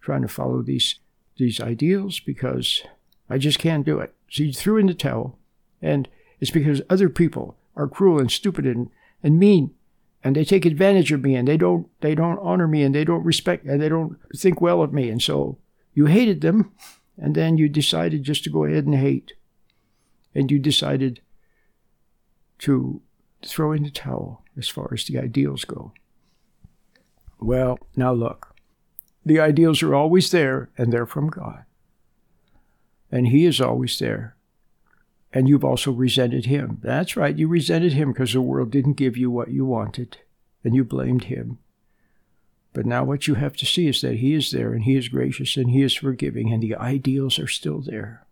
trying 0.00 0.22
to 0.22 0.28
follow 0.28 0.62
these, 0.62 0.98
these 1.36 1.60
ideals 1.60 2.20
because 2.20 2.82
I 3.28 3.38
just 3.38 3.58
can't 3.58 3.84
do 3.84 3.98
it. 3.98 4.14
So 4.30 4.44
you 4.44 4.52
threw 4.52 4.78
in 4.78 4.86
the 4.86 4.94
towel, 4.94 5.38
and 5.82 6.08
it's 6.40 6.50
because 6.50 6.80
other 6.88 7.08
people 7.08 7.56
are 7.76 7.88
cruel 7.88 8.18
and 8.18 8.30
stupid 8.30 8.66
and, 8.66 8.90
and 9.22 9.38
mean, 9.38 9.74
and 10.24 10.36
they 10.36 10.44
take 10.44 10.64
advantage 10.64 11.12
of 11.12 11.22
me, 11.22 11.34
and 11.34 11.48
they 11.48 11.56
don't 11.56 11.88
they 12.00 12.14
don't 12.14 12.38
honor 12.40 12.68
me, 12.68 12.82
and 12.82 12.94
they 12.94 13.04
don't 13.04 13.24
respect, 13.24 13.64
and 13.64 13.80
they 13.80 13.88
don't 13.88 14.18
think 14.36 14.60
well 14.60 14.82
of 14.82 14.92
me, 14.92 15.08
and 15.08 15.22
so 15.22 15.58
you 15.94 16.06
hated 16.06 16.40
them, 16.40 16.72
and 17.16 17.34
then 17.34 17.56
you 17.56 17.68
decided 17.68 18.22
just 18.22 18.44
to 18.44 18.50
go 18.50 18.64
ahead 18.64 18.84
and 18.84 18.94
hate, 18.94 19.32
and 20.34 20.50
you 20.50 20.58
decided 20.58 21.20
to 22.58 23.00
throw 23.42 23.72
in 23.72 23.82
the 23.82 23.90
towel 23.90 24.39
as 24.60 24.68
far 24.68 24.90
as 24.92 25.04
the 25.06 25.18
ideals 25.18 25.64
go. 25.64 25.92
Well, 27.40 27.78
now 27.96 28.12
look, 28.12 28.54
the 29.24 29.40
ideals 29.40 29.82
are 29.82 29.94
always 29.94 30.30
there, 30.30 30.68
and 30.76 30.92
they're 30.92 31.06
from 31.06 31.28
God. 31.28 31.64
And 33.10 33.28
He 33.28 33.46
is 33.46 33.60
always 33.60 33.98
there. 33.98 34.36
And 35.32 35.48
you've 35.48 35.64
also 35.64 35.90
resented 35.90 36.46
Him. 36.46 36.78
That's 36.82 37.16
right, 37.16 37.36
you 37.36 37.48
resented 37.48 37.94
Him 37.94 38.12
because 38.12 38.34
the 38.34 38.42
world 38.42 38.70
didn't 38.70 38.94
give 38.94 39.16
you 39.16 39.30
what 39.30 39.50
you 39.50 39.64
wanted, 39.64 40.18
and 40.62 40.74
you 40.74 40.84
blamed 40.84 41.24
Him. 41.24 41.58
But 42.74 42.86
now 42.86 43.02
what 43.02 43.26
you 43.26 43.34
have 43.34 43.56
to 43.56 43.66
see 43.66 43.88
is 43.88 44.02
that 44.02 44.16
He 44.16 44.34
is 44.34 44.50
there, 44.50 44.74
and 44.74 44.84
He 44.84 44.96
is 44.96 45.08
gracious, 45.08 45.56
and 45.56 45.70
He 45.70 45.82
is 45.82 45.94
forgiving, 45.94 46.52
and 46.52 46.62
the 46.62 46.76
ideals 46.76 47.38
are 47.38 47.48
still 47.48 47.80
there. 47.80 48.26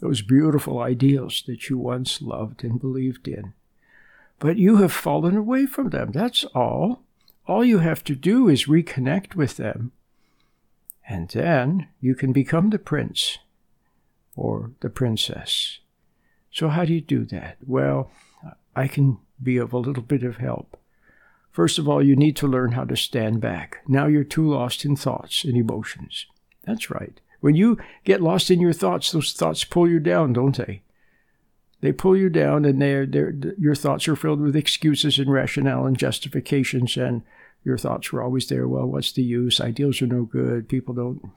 Those 0.00 0.22
beautiful 0.22 0.80
ideals 0.80 1.44
that 1.46 1.70
you 1.70 1.78
once 1.78 2.20
loved 2.20 2.64
and 2.64 2.80
believed 2.80 3.28
in 3.28 3.54
but 4.40 4.56
you 4.56 4.78
have 4.78 4.92
fallen 4.92 5.36
away 5.36 5.66
from 5.66 5.90
them. 5.90 6.10
That's 6.10 6.44
all. 6.46 7.02
All 7.46 7.64
you 7.64 7.78
have 7.78 8.02
to 8.04 8.16
do 8.16 8.48
is 8.48 8.66
reconnect 8.66 9.36
with 9.36 9.56
them. 9.56 9.92
And 11.08 11.28
then 11.28 11.88
you 12.00 12.14
can 12.14 12.32
become 12.32 12.70
the 12.70 12.78
prince 12.78 13.38
or 14.34 14.72
the 14.80 14.90
princess. 14.90 15.78
So, 16.50 16.68
how 16.68 16.84
do 16.84 16.94
you 16.94 17.00
do 17.00 17.24
that? 17.26 17.58
Well, 17.64 18.10
I 18.74 18.88
can 18.88 19.18
be 19.42 19.56
of 19.56 19.72
a 19.72 19.78
little 19.78 20.02
bit 20.02 20.22
of 20.22 20.38
help. 20.38 20.76
First 21.50 21.78
of 21.78 21.88
all, 21.88 22.02
you 22.02 22.16
need 22.16 22.36
to 22.36 22.46
learn 22.46 22.72
how 22.72 22.84
to 22.84 22.96
stand 22.96 23.40
back. 23.40 23.78
Now 23.86 24.06
you're 24.06 24.24
too 24.24 24.48
lost 24.48 24.84
in 24.84 24.96
thoughts 24.96 25.44
and 25.44 25.56
emotions. 25.56 26.26
That's 26.64 26.90
right. 26.90 27.20
When 27.40 27.56
you 27.56 27.78
get 28.04 28.22
lost 28.22 28.50
in 28.50 28.60
your 28.60 28.72
thoughts, 28.72 29.10
those 29.10 29.32
thoughts 29.32 29.64
pull 29.64 29.88
you 29.88 29.98
down, 29.98 30.32
don't 30.32 30.56
they? 30.56 30.82
They 31.80 31.92
pull 31.92 32.16
you 32.16 32.28
down, 32.28 32.64
and 32.64 32.80
they're, 32.80 33.06
they're, 33.06 33.34
your 33.58 33.74
thoughts 33.74 34.06
are 34.06 34.16
filled 34.16 34.40
with 34.40 34.54
excuses 34.54 35.18
and 35.18 35.32
rationale 35.32 35.86
and 35.86 35.96
justifications, 35.96 36.96
and 36.96 37.22
your 37.64 37.78
thoughts 37.78 38.12
were 38.12 38.22
always 38.22 38.48
there. 38.48 38.68
Well, 38.68 38.86
what's 38.86 39.12
the 39.12 39.22
use? 39.22 39.60
Ideals 39.60 40.02
are 40.02 40.06
no 40.06 40.24
good. 40.24 40.68
People 40.68 40.94
don't 40.94 41.30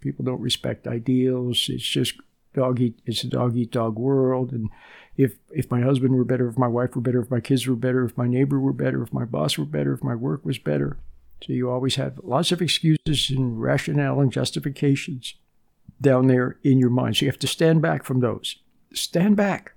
people 0.00 0.24
don't 0.24 0.40
respect 0.40 0.86
ideals. 0.86 1.68
It's 1.68 1.86
just 1.86 2.14
dog 2.54 2.80
eat. 2.80 2.98
It's 3.06 3.24
a 3.24 3.28
dog 3.28 3.56
eat 3.56 3.72
dog 3.72 3.98
world. 3.98 4.52
And 4.52 4.70
if 5.16 5.36
if 5.50 5.70
my 5.70 5.80
husband 5.80 6.14
were 6.14 6.24
better, 6.24 6.48
if 6.48 6.58
my 6.58 6.68
wife 6.68 6.94
were 6.94 7.02
better, 7.02 7.20
if 7.20 7.30
my 7.30 7.40
kids 7.40 7.66
were 7.66 7.76
better, 7.76 8.04
if 8.04 8.16
my 8.16 8.26
neighbor 8.26 8.60
were 8.60 8.72
better, 8.72 9.02
if 9.02 9.12
my 9.12 9.24
boss 9.24 9.58
were 9.58 9.64
better, 9.64 9.92
if 9.92 10.02
my 10.02 10.14
work 10.14 10.44
was 10.44 10.58
better. 10.58 10.98
So 11.44 11.52
you 11.52 11.70
always 11.70 11.96
have 11.96 12.20
lots 12.22 12.52
of 12.52 12.62
excuses 12.62 13.30
and 13.30 13.60
rationale 13.60 14.20
and 14.20 14.32
justifications 14.32 15.34
down 16.00 16.28
there 16.28 16.58
in 16.62 16.78
your 16.78 16.90
mind. 16.90 17.16
So 17.16 17.26
you 17.26 17.30
have 17.30 17.38
to 17.40 17.46
stand 17.46 17.82
back 17.82 18.04
from 18.04 18.20
those. 18.20 18.56
Stand 18.94 19.36
back. 19.36 19.75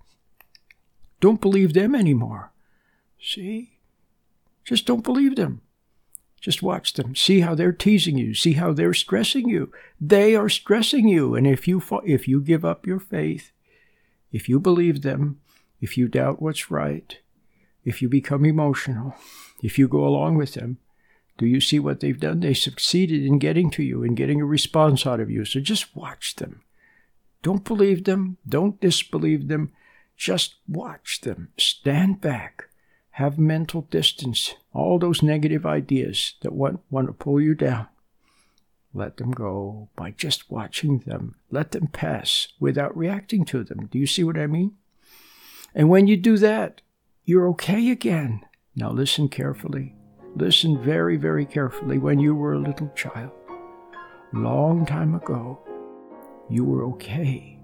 Don't 1.20 1.42
believe 1.42 1.74
them 1.74 1.96
anymore. 1.96 2.52
See? 3.22 3.74
Just 4.64 4.86
don't 4.86 5.04
believe 5.04 5.36
them. 5.36 5.62
Just 6.40 6.64
watch 6.64 6.94
them. 6.94 7.16
See 7.16 7.42
how 7.42 7.54
they're 7.54 7.74
teasing 7.74 8.18
you. 8.18 8.34
See 8.34 8.54
how 8.54 8.72
they're 8.72 8.94
stressing 8.94 9.50
you. 9.50 9.72
They 10.00 10.36
are 10.36 10.48
stressing 10.48 11.08
you. 11.08 11.36
And 11.36 11.46
if 11.46 11.68
you 11.68 11.82
if 12.06 12.28
you 12.28 12.40
give 12.40 12.64
up 12.64 12.88
your 12.88 13.00
faith, 13.00 13.52
if 14.32 14.48
you 14.48 14.60
believe 14.60 15.02
them, 15.02 15.42
if 15.82 15.98
you 15.98 16.08
doubt 16.08 16.42
what's 16.42 16.72
right, 16.72 17.18
if 17.84 18.02
you 18.02 18.08
become 18.08 18.46
emotional, 18.46 19.16
if 19.62 19.78
you 19.78 19.88
go 19.88 20.06
along 20.06 20.36
with 20.36 20.54
them, 20.54 20.78
do 21.38 21.46
you 21.46 21.60
see 21.62 21.80
what 21.80 22.00
they've 22.00 22.20
done? 22.20 22.42
They 22.42 22.54
succeeded 22.54 23.26
in 23.26 23.40
getting 23.40 23.70
to 23.72 23.84
you 23.84 24.04
and 24.04 24.16
getting 24.16 24.42
a 24.42 24.46
response 24.46 25.06
out 25.06 25.20
of 25.20 25.30
you. 25.30 25.46
So 25.46 25.60
just 25.60 25.96
watch 25.96 26.36
them. 26.36 26.62
Don't 27.42 27.64
believe 27.64 28.04
them. 28.04 28.38
Don't 28.48 28.80
disbelieve 28.80 29.48
them. 29.48 29.72
Just 30.20 30.56
watch 30.68 31.22
them. 31.22 31.48
Stand 31.58 32.20
back. 32.20 32.66
Have 33.12 33.40
mental 33.40 33.84
distance. 33.90 34.54
All 34.74 35.00
those 35.00 35.24
negative 35.24 35.66
ideas 35.66 36.34
that 36.42 36.52
want, 36.52 36.82
want 36.92 37.08
to 37.08 37.14
pull 37.14 37.40
you 37.40 37.56
down. 37.56 37.88
Let 38.94 39.16
them 39.16 39.32
go 39.32 39.88
by 39.96 40.12
just 40.12 40.52
watching 40.52 41.00
them. 41.00 41.36
Let 41.50 41.72
them 41.72 41.88
pass 41.88 42.50
without 42.60 42.98
reacting 42.98 43.46
to 43.46 43.64
them. 43.64 43.86
Do 43.86 43.98
you 43.98 44.06
see 44.06 44.26
what 44.26 44.38
I 44.38 44.46
mean? 44.46 44.74
And 45.74 45.88
when 45.90 46.08
you 46.08 46.18
do 46.18 46.38
that, 46.38 46.82
you're 47.24 47.48
okay 47.52 47.90
again. 47.90 48.42
Now 48.76 48.92
listen 48.92 49.30
carefully. 49.30 49.96
Listen 50.36 50.84
very, 50.84 51.16
very 51.16 51.46
carefully 51.46 51.98
when 51.98 52.20
you 52.20 52.36
were 52.36 52.54
a 52.54 52.60
little 52.60 52.92
child. 52.94 53.32
Long 54.34 54.86
time 54.86 55.16
ago, 55.16 55.60
you 56.50 56.66
were 56.66 56.84
okay. 56.88 57.58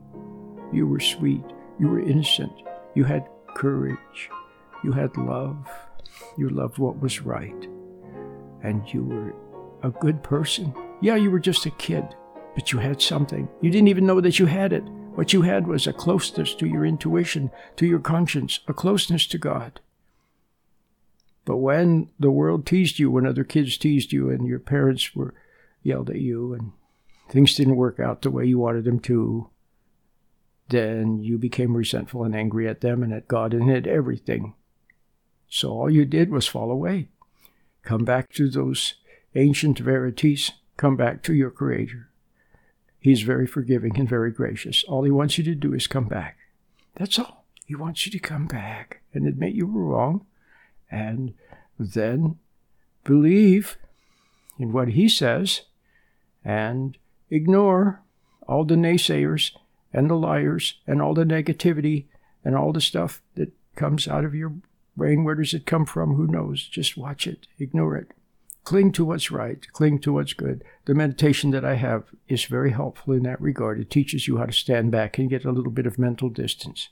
You 0.72 0.88
were 0.88 1.02
sweet. 1.02 1.44
You 1.80 1.90
were 1.90 2.00
innocent. 2.00 2.54
You 2.94 3.04
had 3.04 3.28
courage. 3.56 4.30
You 4.84 4.92
had 4.94 5.16
love. 5.18 5.68
You 6.38 6.50
loved 6.50 6.78
what 6.78 7.02
was 7.02 7.22
right. 7.22 7.68
And 8.64 8.82
you 8.94 9.04
were 9.04 9.36
a 9.84 9.92
good 9.92 10.24
person. 10.24 10.74
Yeah, 11.02 11.16
you 11.16 11.30
were 11.30 11.40
just 11.40 11.66
a 11.66 11.72
kid, 11.72 12.06
but 12.56 12.72
you 12.72 12.80
had 12.80 13.02
something. 13.02 13.50
You 13.62 13.70
didn't 13.70 13.90
even 13.90 14.06
know 14.06 14.22
that 14.22 14.40
you 14.40 14.46
had 14.46 14.72
it. 14.74 14.84
What 15.16 15.34
you 15.34 15.44
had 15.44 15.68
was 15.68 15.88
a 15.88 15.94
closeness 15.94 16.54
to 16.56 16.68
your 16.68 16.86
intuition, 16.86 17.52
to 17.78 17.86
your 17.86 18.00
conscience, 18.00 18.60
a 18.68 18.74
closeness 18.74 19.28
to 19.28 19.38
God. 19.38 19.80
But 21.46 21.58
when 21.58 22.10
the 22.20 22.32
world 22.32 22.66
teased 22.66 23.00
you, 23.00 23.12
when 23.12 23.28
other 23.28 23.44
kids 23.44 23.78
teased 23.78 24.12
you, 24.12 24.30
and 24.30 24.48
your 24.48 24.60
parents 24.60 25.16
were 25.16 25.34
yelled 25.84 26.10
at 26.10 26.20
you, 26.20 26.54
and 26.54 26.72
things 27.30 27.56
didn't 27.56 27.76
work 27.76 28.00
out 28.00 28.22
the 28.24 28.32
way 28.32 28.46
you 28.46 28.60
wanted 28.60 28.84
them 28.84 29.00
to, 29.02 29.50
then 30.70 31.20
you 31.20 31.38
became 31.38 31.76
resentful 31.76 32.24
and 32.24 32.36
angry 32.36 32.68
at 32.68 32.82
them 32.82 33.04
and 33.04 33.14
at 33.14 33.28
God 33.28 33.54
and 33.54 33.70
at 33.70 33.88
everything. 33.88 34.54
So 35.48 35.70
all 35.70 35.90
you 35.90 36.06
did 36.06 36.32
was 36.32 36.48
fall 36.48 36.72
away. 36.72 37.10
Come 37.84 38.04
back 38.04 38.32
to 38.34 38.50
those 38.50 38.96
ancient 39.36 39.80
verities. 39.80 40.52
Come 40.78 40.96
back 40.96 41.22
to 41.24 41.34
your 41.34 41.52
Creator. 41.52 42.10
He's 43.00 43.22
very 43.22 43.46
forgiving 43.46 44.00
and 44.00 44.10
very 44.10 44.32
gracious. 44.32 44.84
All 44.86 45.04
He 45.04 45.12
wants 45.12 45.38
you 45.38 45.44
to 45.44 45.56
do 45.56 45.74
is 45.74 45.86
come 45.86 46.08
back. 46.08 46.38
That's 46.96 47.20
all. 47.20 47.46
He 47.66 47.76
wants 47.76 48.06
you 48.06 48.12
to 48.12 48.20
come 48.20 48.48
back 48.48 49.02
and 49.14 49.28
admit 49.28 49.54
you 49.54 49.68
were 49.68 49.86
wrong 49.86 50.26
and 50.90 51.34
then 51.78 52.38
believe 53.04 53.78
in 54.58 54.72
what 54.72 54.90
He 54.90 55.08
says 55.08 55.62
and 56.44 56.98
ignore 57.30 58.02
all 58.48 58.66
the 58.66 58.76
naysayers 58.76 59.52
and 59.96 60.10
the 60.10 60.16
liars 60.16 60.76
and 60.86 61.02
all 61.02 61.14
the 61.14 61.24
negativity 61.24 62.06
and 62.44 62.56
all 62.56 62.74
the 62.74 62.82
stuff 62.82 63.22
that 63.36 63.54
comes 63.76 64.08
out 64.08 64.26
of 64.26 64.36
your 64.36 64.54
brain. 64.98 65.24
Where 65.24 65.36
does 65.36 65.54
it 65.54 65.66
come 65.66 65.86
from? 65.86 66.16
Who 66.16 66.28
knows? 66.28 66.68
Just 66.68 66.98
watch 66.98 67.26
it, 67.26 67.48
ignore 67.60 67.96
it. 67.96 68.12
Cling 68.66 68.92
to 68.94 69.06
what's 69.06 69.32
right, 69.32 69.66
cling 69.72 70.00
to 70.00 70.14
what's 70.14 70.34
good. 70.34 70.64
The 70.86 70.94
meditation 70.94 71.52
that 71.52 71.64
I 71.64 71.76
have 71.76 72.04
is 72.28 72.44
very 72.46 72.72
helpful 72.72 73.14
in 73.14 73.24
that 73.24 73.40
regard. 73.40 73.80
It 73.80 73.90
teaches 73.90 74.28
you 74.28 74.38
how 74.38 74.48
to 74.48 74.52
stand 74.52 74.92
back 74.92 75.18
and 75.18 75.30
get 75.30 75.46
a 75.46 75.52
little 75.52 75.72
bit 75.72 75.86
of 75.86 75.98
mental 75.98 76.30
distance. 76.30 76.90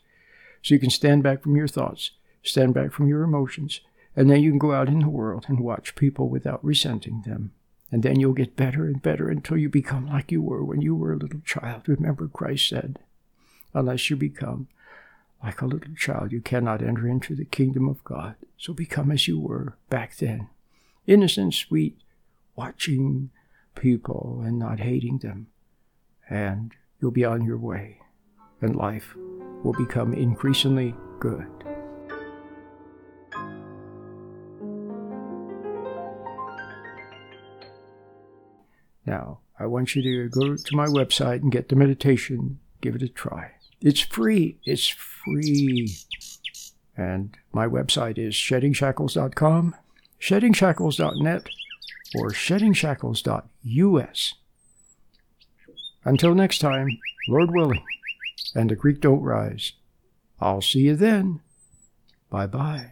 So 0.62 0.74
you 0.74 0.80
can 0.80 0.92
stand 0.92 1.24
back 1.24 1.44
from 1.44 1.58
your 1.58 1.68
thoughts, 1.68 2.12
stand 2.42 2.74
back 2.74 2.94
from 2.94 3.08
your 3.08 3.24
emotions, 3.24 3.82
and 4.16 4.30
then 4.30 4.42
you 4.42 4.52
can 4.52 4.60
go 4.60 4.72
out 4.72 4.88
in 4.88 5.00
the 5.00 5.10
world 5.10 5.46
and 5.50 5.60
watch 5.60 5.96
people 5.96 6.30
without 6.30 6.64
resenting 6.64 7.24
them. 7.26 7.52
And 7.94 8.02
then 8.02 8.20
you'll 8.20 8.34
get 8.34 8.56
better 8.56 8.88
and 8.88 9.00
better 9.00 9.30
until 9.30 9.56
you 9.56 9.70
become 9.70 10.08
like 10.08 10.32
you 10.32 10.42
were 10.42 10.66
when 10.66 10.82
you 10.82 10.96
were 10.96 11.14
a 11.14 11.16
little 11.16 11.42
child. 11.46 11.84
Remember, 11.86 12.28
Christ 12.28 12.68
said, 12.68 12.98
unless 13.72 14.10
you 14.10 14.16
become 14.16 14.68
like 15.44 15.62
a 15.62 15.68
little 15.68 15.94
child, 15.94 16.32
you 16.32 16.42
cannot 16.42 16.82
enter 16.82 17.08
into 17.08 17.36
the 17.36 17.46
kingdom 17.46 17.88
of 17.88 18.04
God. 18.04 18.34
So 18.58 18.74
become 18.74 19.12
as 19.12 19.28
you 19.28 19.40
were 19.40 19.78
back 19.92 20.18
then 20.18 20.50
innocent, 21.06 21.54
sweet, 21.54 22.00
watching 22.56 23.30
people 23.76 24.42
and 24.44 24.58
not 24.58 24.80
hating 24.80 25.20
them. 25.20 25.46
And 26.28 26.72
you'll 27.00 27.12
be 27.12 27.26
on 27.26 27.46
your 27.46 27.60
way, 27.60 28.00
and 28.60 28.76
life 28.76 29.14
will 29.64 29.74
become 29.74 30.16
increasingly 30.16 30.96
good. 31.20 31.46
Now, 39.06 39.40
I 39.60 39.66
want 39.66 39.96
you 39.96 40.02
to 40.02 40.30
go 40.30 40.56
to 40.56 40.76
my 40.76 40.88
website 40.88 41.42
and 41.42 41.52
get 41.52 41.70
the 41.70 41.76
meditation, 41.76 42.60
give 42.82 42.96
it 42.96 43.02
a 43.02 43.08
try. 43.08 43.52
It's 43.82 44.00
free. 44.00 44.58
It's 44.64 44.88
free. 44.88 45.96
And 46.96 47.36
my 47.52 47.68
website 47.68 48.18
is 48.18 48.36
sheddingshackles.com, 48.36 49.76
sheddingshackles.net, 50.20 51.50
or 52.16 52.30
sheddingshackles.us. 52.30 54.34
Until 56.06 56.36
next 56.36 56.60
time, 56.60 57.00
Lord 57.28 57.52
willing, 57.52 57.84
and 58.56 58.70
the 58.70 58.76
creek 58.76 59.02
don't 59.02 59.22
rise. 59.22 59.74
I'll 60.40 60.62
see 60.62 60.82
you 60.82 60.96
then. 60.96 61.42
Bye 62.30 62.48
bye. 62.48 62.92